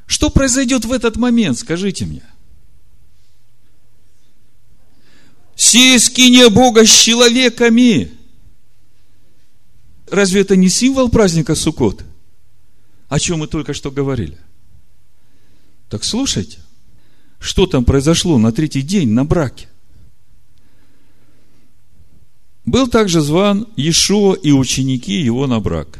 [0.05, 2.23] Что произойдет в этот момент, скажите мне?
[5.55, 8.11] Сие Бога с человеками.
[10.09, 12.03] Разве это не символ праздника Суккот?
[13.09, 14.37] О чем мы только что говорили.
[15.89, 16.59] Так слушайте,
[17.39, 19.67] что там произошло на третий день на браке.
[22.67, 25.97] Был также зван Ишуа и ученики его на брак.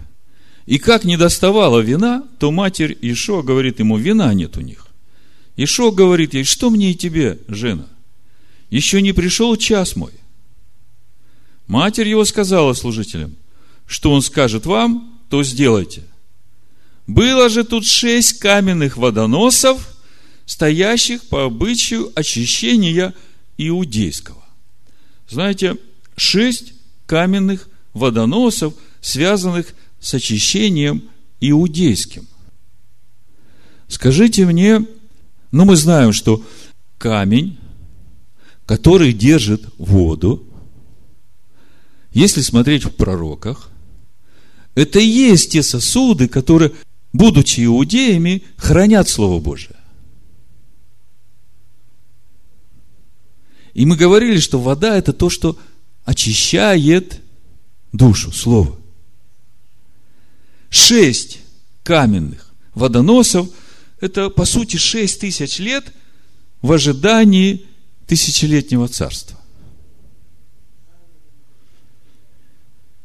[0.68, 4.86] И как не доставала вина, то матерь Ишуа говорит ему, вина нет у них.
[5.56, 7.88] Ишуа говорит ей, что мне и тебе, жена?
[8.70, 10.12] Еще не пришел час мой.
[11.66, 13.36] Матерь его сказала служителям–
[13.88, 16.04] что он скажет вам, то сделайте.
[17.08, 19.96] Было же тут шесть каменных водоносов,
[20.46, 23.14] стоящих по обычаю очищения
[23.58, 24.44] иудейского.
[25.30, 25.78] Знаете,
[26.18, 26.74] шесть
[27.06, 31.10] каменных водоносов, связанных с очищением
[31.40, 32.28] иудейским.
[33.88, 34.86] Скажите мне,
[35.52, 36.44] ну мы знаем, что
[36.98, 37.58] камень,
[38.66, 40.44] который держит воду,
[42.12, 43.70] если смотреть в пророках,
[44.76, 46.74] это и есть те сосуды, которые,
[47.14, 49.76] будучи иудеями, хранят Слово Божие.
[53.74, 55.58] И мы говорили, что вода– это то, что
[56.08, 57.20] очищает
[57.92, 58.80] душу, Слово.
[60.70, 61.40] шесть
[61.84, 63.50] каменных водоносов–
[64.00, 65.84] это, по сути, шесть тысяч лет
[66.62, 67.66] в ожидании
[68.08, 69.38] тысячелетнего царства.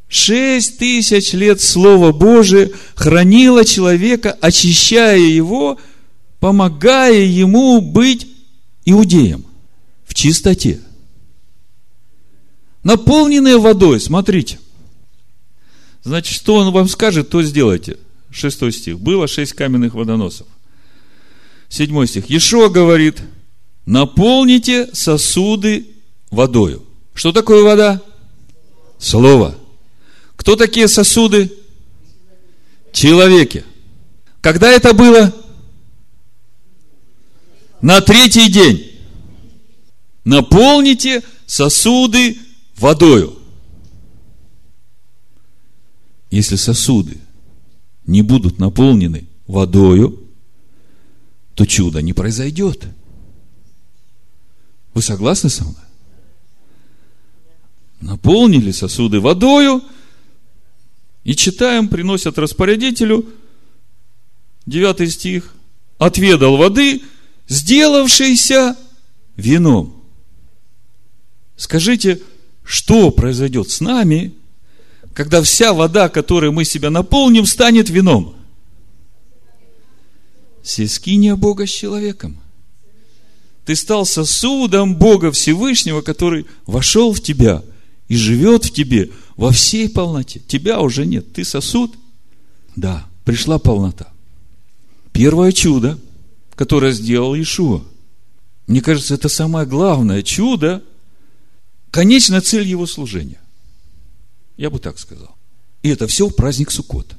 [0.07, 5.77] Шесть тысяч лет Слово Божие хранило человека, очищая его,
[6.39, 8.29] помогая ему быть
[8.85, 9.45] иудеем
[10.05, 10.81] в чистоте.
[12.83, 14.59] Наполненные водой, смотрите.
[16.03, 17.97] Значит, что он вам скажет, то сделайте.
[18.31, 18.99] Шестой стих.
[18.99, 20.47] Было шесть каменных водоносов.
[21.69, 22.29] Седьмой стих.
[22.29, 23.23] Ешо говорит,
[23.87, 25.87] наполните сосуды
[26.31, 26.85] водою.
[27.15, 28.03] Что такое вода?
[28.99, 29.55] Слово.
[30.37, 31.53] Кто такие сосуды?
[32.93, 33.65] Человеки.
[34.41, 35.33] Когда это было?
[37.81, 38.91] На третий день.
[40.25, 42.39] Наполните сосуды
[42.83, 43.39] водою.
[46.31, 47.19] Если сосуды
[48.07, 50.19] не будут наполнены водою,
[51.55, 52.87] то чудо не произойдет.
[54.95, 55.77] Вы согласны со мной?
[58.01, 59.83] Наполнили сосуды водою,
[61.23, 63.27] и читаем, приносят распорядителю,
[64.67, 65.55] 9 стих,
[65.99, 67.03] отведал воды,
[67.47, 68.77] сделавшейся
[69.37, 70.03] вином.
[71.57, 72.21] Скажите,
[72.65, 74.35] что произойдет с нами,
[75.15, 78.35] когда вся вода, которой мы себя наполним, станет вином?
[80.63, 82.39] Сискиния Бога с человеком.
[83.65, 87.63] Ты стал сосудом Бога Всевышнего, который вошел в тебя
[88.09, 90.41] и живет в тебе во всей полноте.
[90.47, 91.95] Тебя уже нет, ты сосуд.
[92.75, 94.09] Да, пришла полнота.
[95.13, 95.99] Первое чудо,
[96.55, 97.83] которое сделал Иешуа.
[98.67, 100.83] Мне кажется, это самое главное чудо,
[101.93, 103.39] конечная цель его служения.
[104.57, 105.37] Я бы так сказал.
[105.83, 107.15] И это все в праздник Суккот.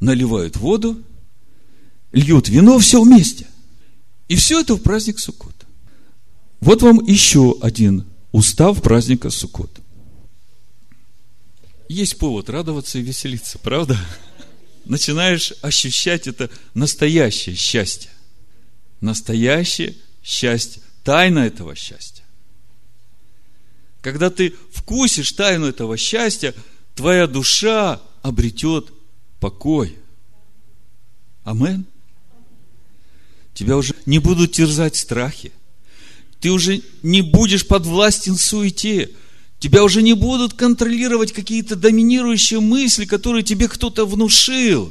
[0.00, 1.02] Наливают воду,
[2.12, 3.46] льют вино, все вместе.
[4.28, 5.66] И все это в праздник Суккот.
[6.60, 9.80] Вот вам еще один устав праздника Суккот.
[11.88, 13.98] Есть повод радоваться и веселиться, правда?
[14.84, 18.10] Начинаешь ощущать это настоящее счастье.
[19.00, 20.82] Настоящее счастье.
[21.02, 22.17] Тайна этого счастья.
[24.08, 26.54] Когда ты вкусишь тайну этого счастья,
[26.94, 28.90] твоя душа обретет
[29.38, 29.96] покой.
[31.44, 31.84] Амен.
[33.52, 35.52] Тебя уже не будут терзать страхи.
[36.40, 39.10] Ты уже не будешь подвластен суете.
[39.58, 44.90] Тебя уже не будут контролировать какие-то доминирующие мысли, которые тебе кто-то внушил.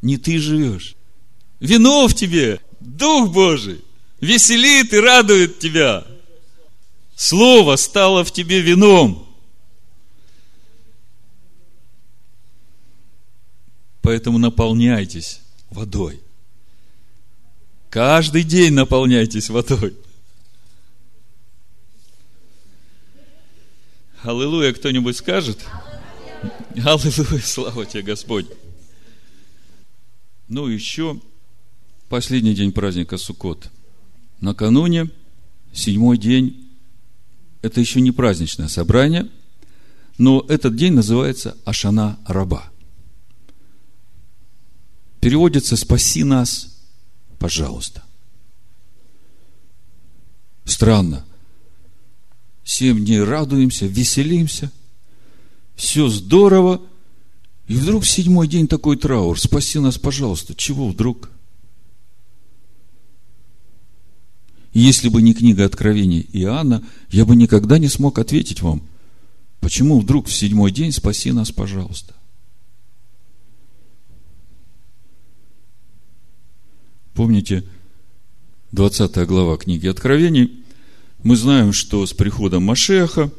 [0.00, 0.94] Не ты живешь.
[1.60, 3.82] Вино в тебе, Дух Божий
[4.22, 6.06] веселит и радует тебя.
[7.14, 9.28] Слово стало в тебе вином.
[14.00, 16.20] Поэтому наполняйтесь водой.
[17.90, 19.94] Каждый день наполняйтесь водой.
[24.22, 25.58] Аллилуйя, кто-нибудь скажет?
[26.76, 28.46] Аллилуйя, слава тебе, Господь.
[30.48, 31.20] Ну, еще
[32.08, 33.68] последний день праздника Суккот–
[34.42, 35.08] накануне,
[35.72, 36.68] седьмой день,
[37.62, 39.28] это еще не праздничное собрание,
[40.18, 42.64] но этот день называется Ашана Раба.
[45.20, 46.76] Переводится «Спаси нас,
[47.38, 48.02] пожалуйста».
[50.64, 51.24] Странно.
[52.64, 54.70] Семь дней радуемся, веселимся,
[55.74, 56.80] все здорово,
[57.66, 59.38] и вдруг седьмой день такой траур.
[59.38, 60.54] Спаси нас, пожалуйста.
[60.54, 61.30] Чего вдруг?
[64.72, 68.82] Если бы не книга Откровений Иоанна, я бы никогда не смог ответить вам,
[69.60, 72.14] почему вдруг в седьмой день спаси нас, пожалуйста.
[77.12, 77.64] Помните,
[78.72, 80.64] 20 глава книги Откровений,
[81.22, 83.30] мы знаем, что с приходом Машеха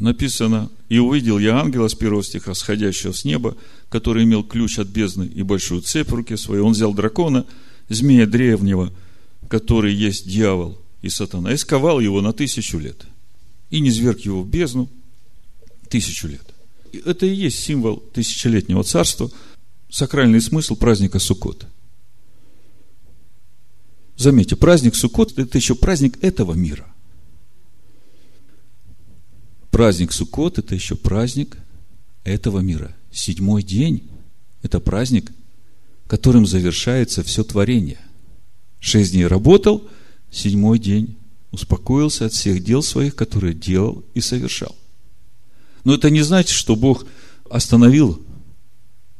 [0.00, 3.56] написано, «И увидел я ангела с первого стиха, сходящего с неба,
[3.88, 6.60] который имел ключ от бездны и большую цепь в руке своей.
[6.60, 7.46] Он взял дракона,
[7.88, 8.92] змея древнего,
[9.52, 13.04] который есть дьявол и сатана, и сковал его на тысячу лет.
[13.68, 14.88] И не зверг его в бездну
[15.90, 16.54] тысячу лет.
[16.90, 19.30] И это и есть символ тысячелетнего царства,
[19.90, 21.66] сакральный смысл праздника Суккот.
[24.16, 26.86] Заметьте, праздник Суккот– это еще праздник этого мира.
[29.70, 31.58] Праздник Суккот– это еще праздник
[32.24, 32.96] этого мира.
[33.12, 34.08] Седьмой день–
[34.62, 35.30] это праздник,
[36.06, 38.00] которым завершается все творение–
[38.82, 39.88] Шесть дней работал,
[40.32, 41.16] седьмой день
[41.52, 44.74] успокоился от всех дел своих, которые делал и совершал.
[45.84, 47.06] Но это не значит, что Бог
[47.48, 48.20] остановил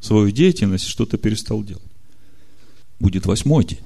[0.00, 1.84] свою деятельность, что-то перестал делать.
[2.98, 3.84] Будет восьмой день.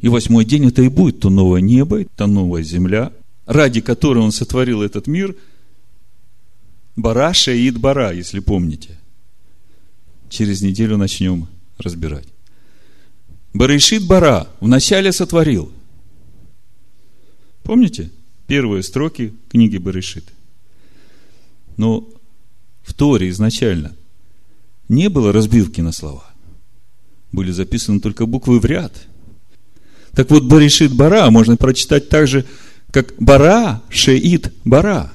[0.00, 3.10] И восьмой день это и будет то новое небо, то новая земля,
[3.46, 5.34] ради которой Он сотворил этот мир.
[6.94, 8.98] Бара, Шеид, Бара, если помните.
[10.28, 12.33] Через неделю начнем разбирать.
[13.54, 15.72] Барышит Бара вначале сотворил.
[17.62, 18.10] Помните?
[18.48, 20.24] Первые строки книги Барышит.
[21.76, 22.06] Но
[22.82, 23.96] в Торе изначально
[24.88, 26.24] не было разбивки на слова.
[27.32, 28.92] Были записаны только буквы в ряд.
[30.12, 32.44] Так вот, Баришит Бара можно прочитать так же,
[32.90, 35.12] как Бара, Шеит Бара.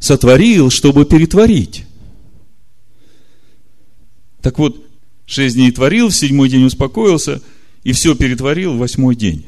[0.00, 1.86] Сотворил, чтобы перетворить.
[4.42, 4.85] Так вот,
[5.26, 7.42] шесть дней творил, в седьмой день успокоился,
[7.82, 9.44] и все перетворил в восьмой день.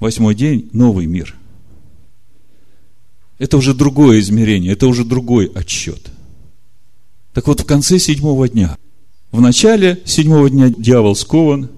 [0.00, 1.36] Восьмой день– новый мир.
[3.38, 6.10] Это уже другое измерение, это уже другой отсчет.
[7.32, 8.76] Так вот, в конце седьмого дня,
[9.30, 11.70] в начале седьмого дня дьявол скован,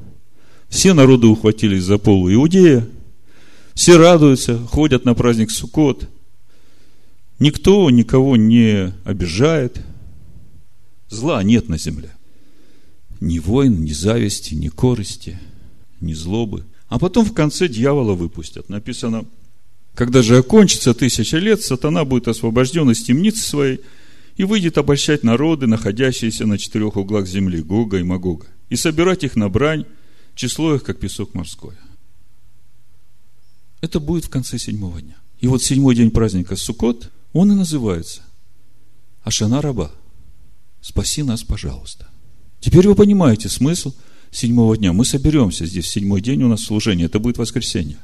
[0.68, 2.88] все народы ухватились за полу Иудея,
[3.74, 6.08] все радуются, ходят на праздник Суккот,
[7.38, 9.80] никто никого не обижает,
[11.08, 12.10] зла нет на земле.
[13.22, 15.38] Ни войн, ни зависти, ни корости,
[16.00, 16.64] ни злобы.
[16.88, 18.68] А потом в конце дьявола выпустят.
[18.68, 19.26] Написано,
[19.94, 23.80] когда же окончится тысяча лет, сатана будет освобожден из темницы своей
[24.36, 29.36] и выйдет обольщать народы, находящиеся на четырех углах земли, Гога и Магога, и собирать их
[29.36, 29.86] на брань,
[30.34, 31.74] число их, как песок морской.
[33.80, 35.16] Это будет в конце седьмого дня.
[35.40, 38.22] И вот седьмой день праздника Суккот, он и называется
[39.22, 39.92] Ашана Раба–
[40.82, 42.08] Спаси нас, пожалуйста.
[42.62, 43.92] Теперь вы понимаете смысл
[44.30, 44.94] седьмого дня.
[44.94, 47.98] Мы соберемся здесь, седьмой день у нас служение, это будет воскресенье.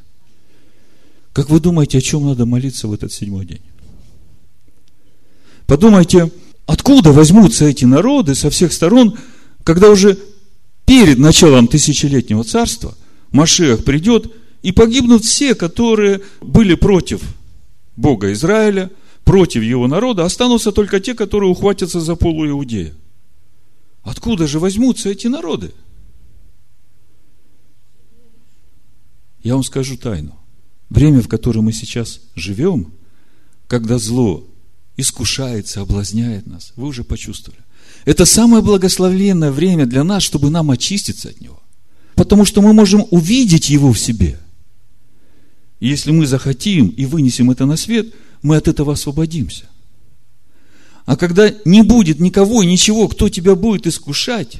[1.32, 3.62] Как вы думаете, о чем надо молиться в этот седьмой день?
[5.66, 6.30] Подумайте,
[6.66, 9.16] откуда возьмутся эти народы со всех сторон,
[9.64, 10.18] когда уже
[10.84, 12.94] перед началом тысячелетнего царства
[13.30, 14.30] Машиах придет,
[14.60, 17.22] и погибнут все, которые были против
[17.96, 18.90] Бога Израиля–
[19.28, 22.94] против его народа, останутся только те, которые ухватятся за полу Иудея.
[24.08, 25.72] Откуда же возьмутся эти народы?
[29.42, 30.36] Я вам скажу тайну.
[30.88, 32.92] Время, в котором мы сейчас живем,
[33.66, 34.46] когда зло
[34.96, 37.60] искушает, соблазняет нас, вы уже почувствовали.
[38.04, 41.62] Это самое благословенное время для нас, чтобы нам очиститься от него.
[42.14, 44.38] Потому что мы можем увидеть его в себе.
[45.80, 49.64] И если мы захотим и вынесем это на свет– мы от этого освободимся.
[51.08, 54.58] А когда не будет никого и ничего, кто тебя будет искушать,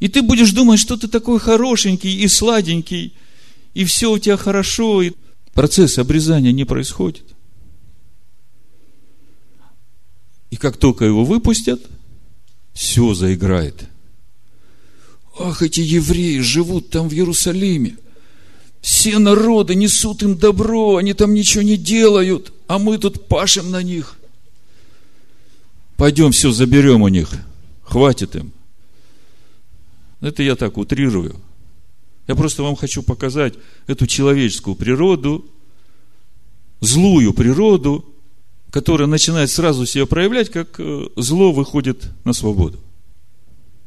[0.00, 3.14] и ты будешь думать, что ты такой хорошенький и сладенький,
[3.74, 5.12] и все у тебя хорошо, и
[5.54, 7.22] процесс обрезания не происходит.
[10.50, 11.80] И как только его выпустят,
[12.72, 13.84] все заиграет.
[15.38, 17.98] Ах, эти евреи живут там в Иерусалиме.
[18.80, 23.80] Все народы несут им добро, они там ничего не делают, а мы тут пашем на
[23.84, 24.16] них.
[26.02, 27.30] Пойдем все заберем у них,
[27.84, 28.50] хватит им.
[30.20, 31.36] Это я так утрирую.
[32.26, 33.54] Я просто вам хочу показать
[33.86, 35.46] эту человеческую природу,
[36.80, 38.04] злую природу,
[38.72, 42.80] которая начинает сразу себя проявлять, как э, зло выходит на свободу.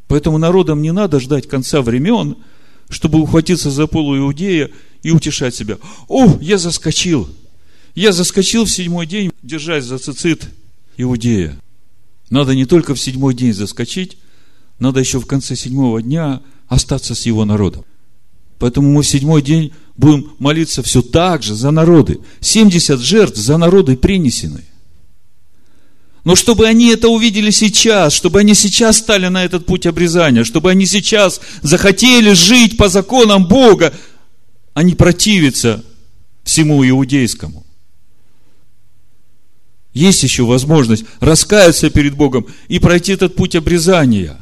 [0.07, 2.38] Поэтому народам не надо ждать конца времен–
[2.89, 4.72] чтобы ухватиться за полу Иудея
[5.03, 5.80] и утешать себя.
[6.07, 7.28] О, я заскочил.
[7.93, 10.47] Я заскочил в седьмой день, держась за цицит
[10.95, 11.59] Иудея.
[12.30, 14.17] Надо не только в седьмой день заскочить,
[14.80, 17.86] надо еще в конце седьмого дня остаться с его народом.
[18.57, 22.19] Поэтому мы в седьмой день будем молиться все так же за народы.
[22.39, 24.63] 70 жертв за народы принесены.
[26.23, 30.71] Но чтобы они это увидели сейчас, чтобы они сейчас стали на этот путь обрезания, чтобы
[30.71, 33.93] они сейчас захотели жить по законам Бога,
[34.73, 35.84] а не противиться
[36.43, 37.64] всему иудейскому.
[39.95, 44.37] Есть еще возможность раскаяться перед Богом и пройти этот путь обрезания.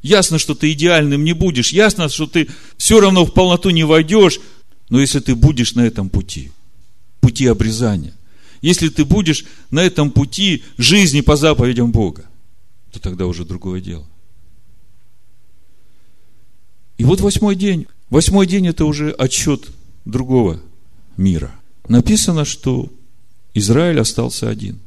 [0.00, 4.38] Ясно, что ты идеальным не будешь, ясно, что ты все равно в полноту не войдешь,
[4.90, 6.52] но если ты будешь на этом пути,
[7.20, 8.14] пути обрезания,
[8.62, 12.24] если ты будешь на этом пути жизни по заповедям Бога,
[12.92, 14.06] то тогда уже другое дело.
[16.96, 17.88] И вот восьмой день.
[18.08, 19.68] Восьмой день это уже отчет
[20.04, 20.62] другого
[21.16, 21.52] мира.
[21.88, 22.90] Написано, что
[23.52, 24.78] Израиль остался один.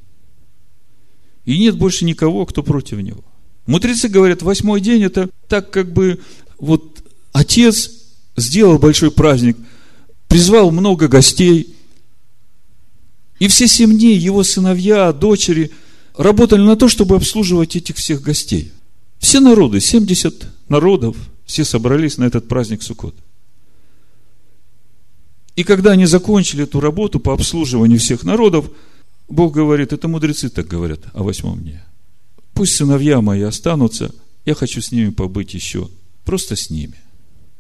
[1.45, 3.23] И нет больше никого, кто против него.
[3.65, 6.19] Мудрецы говорят, восьмой день это так как бы
[6.57, 7.91] вот отец
[8.35, 9.57] сделал большой праздник,
[10.27, 11.73] призвал много гостей,
[13.39, 15.71] И все семь его сыновья, дочери
[16.17, 18.71] работали на то, чтобы обслуживать этих всех гостей.
[19.19, 23.15] Все народы, 70 народов, все собрались на этот праздник Суккот.
[25.57, 28.69] И когда они закончили эту работу по обслуживанию всех народов,
[29.27, 31.83] Бог говорит, это мудрецы так говорят о восьмом дне.
[32.53, 34.13] Пусть сыновья мои останутся,
[34.45, 35.89] я хочу с ними побыть еще,
[36.25, 36.95] просто с ними.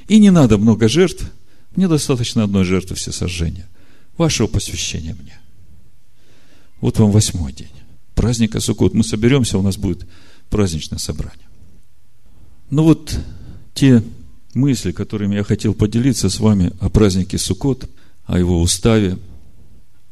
[0.07, 1.25] И не надо много жертв,
[1.75, 3.67] мне достаточно одной жертвы все сожжения,
[4.15, 5.39] вашего посвящения мне.
[6.81, 7.67] Вот вам восьмой день.
[8.13, 8.93] Праздника Суккот.
[8.93, 10.05] Мы соберемся, у нас будет
[10.51, 11.47] праздничное собрание.
[12.69, 13.17] Ну вот
[13.73, 14.03] те
[14.57, 17.89] мысли, которыми я хотел поделиться с вами о празднике Суккот,
[18.25, 19.17] о его уставе,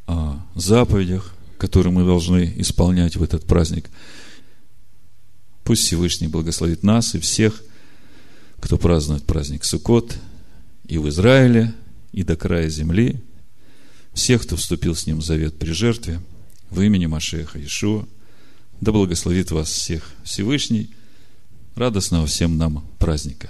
[0.07, 3.89] о заповедях, которые мы должны исполнять в этот праздник.
[5.63, 7.63] Пусть Всевышний благословит нас и всех,
[8.61, 10.17] кто празднует праздник Суккот
[10.87, 11.73] и в Израиле,
[12.11, 13.21] и до края земли,
[14.13, 16.21] всех, кто вступил с ним в завет при жертве,
[16.69, 18.05] в имени Машеха Ишуа,
[18.79, 20.89] да благословит вас всех Всевышний,
[21.75, 23.49] радостного всем нам праздника.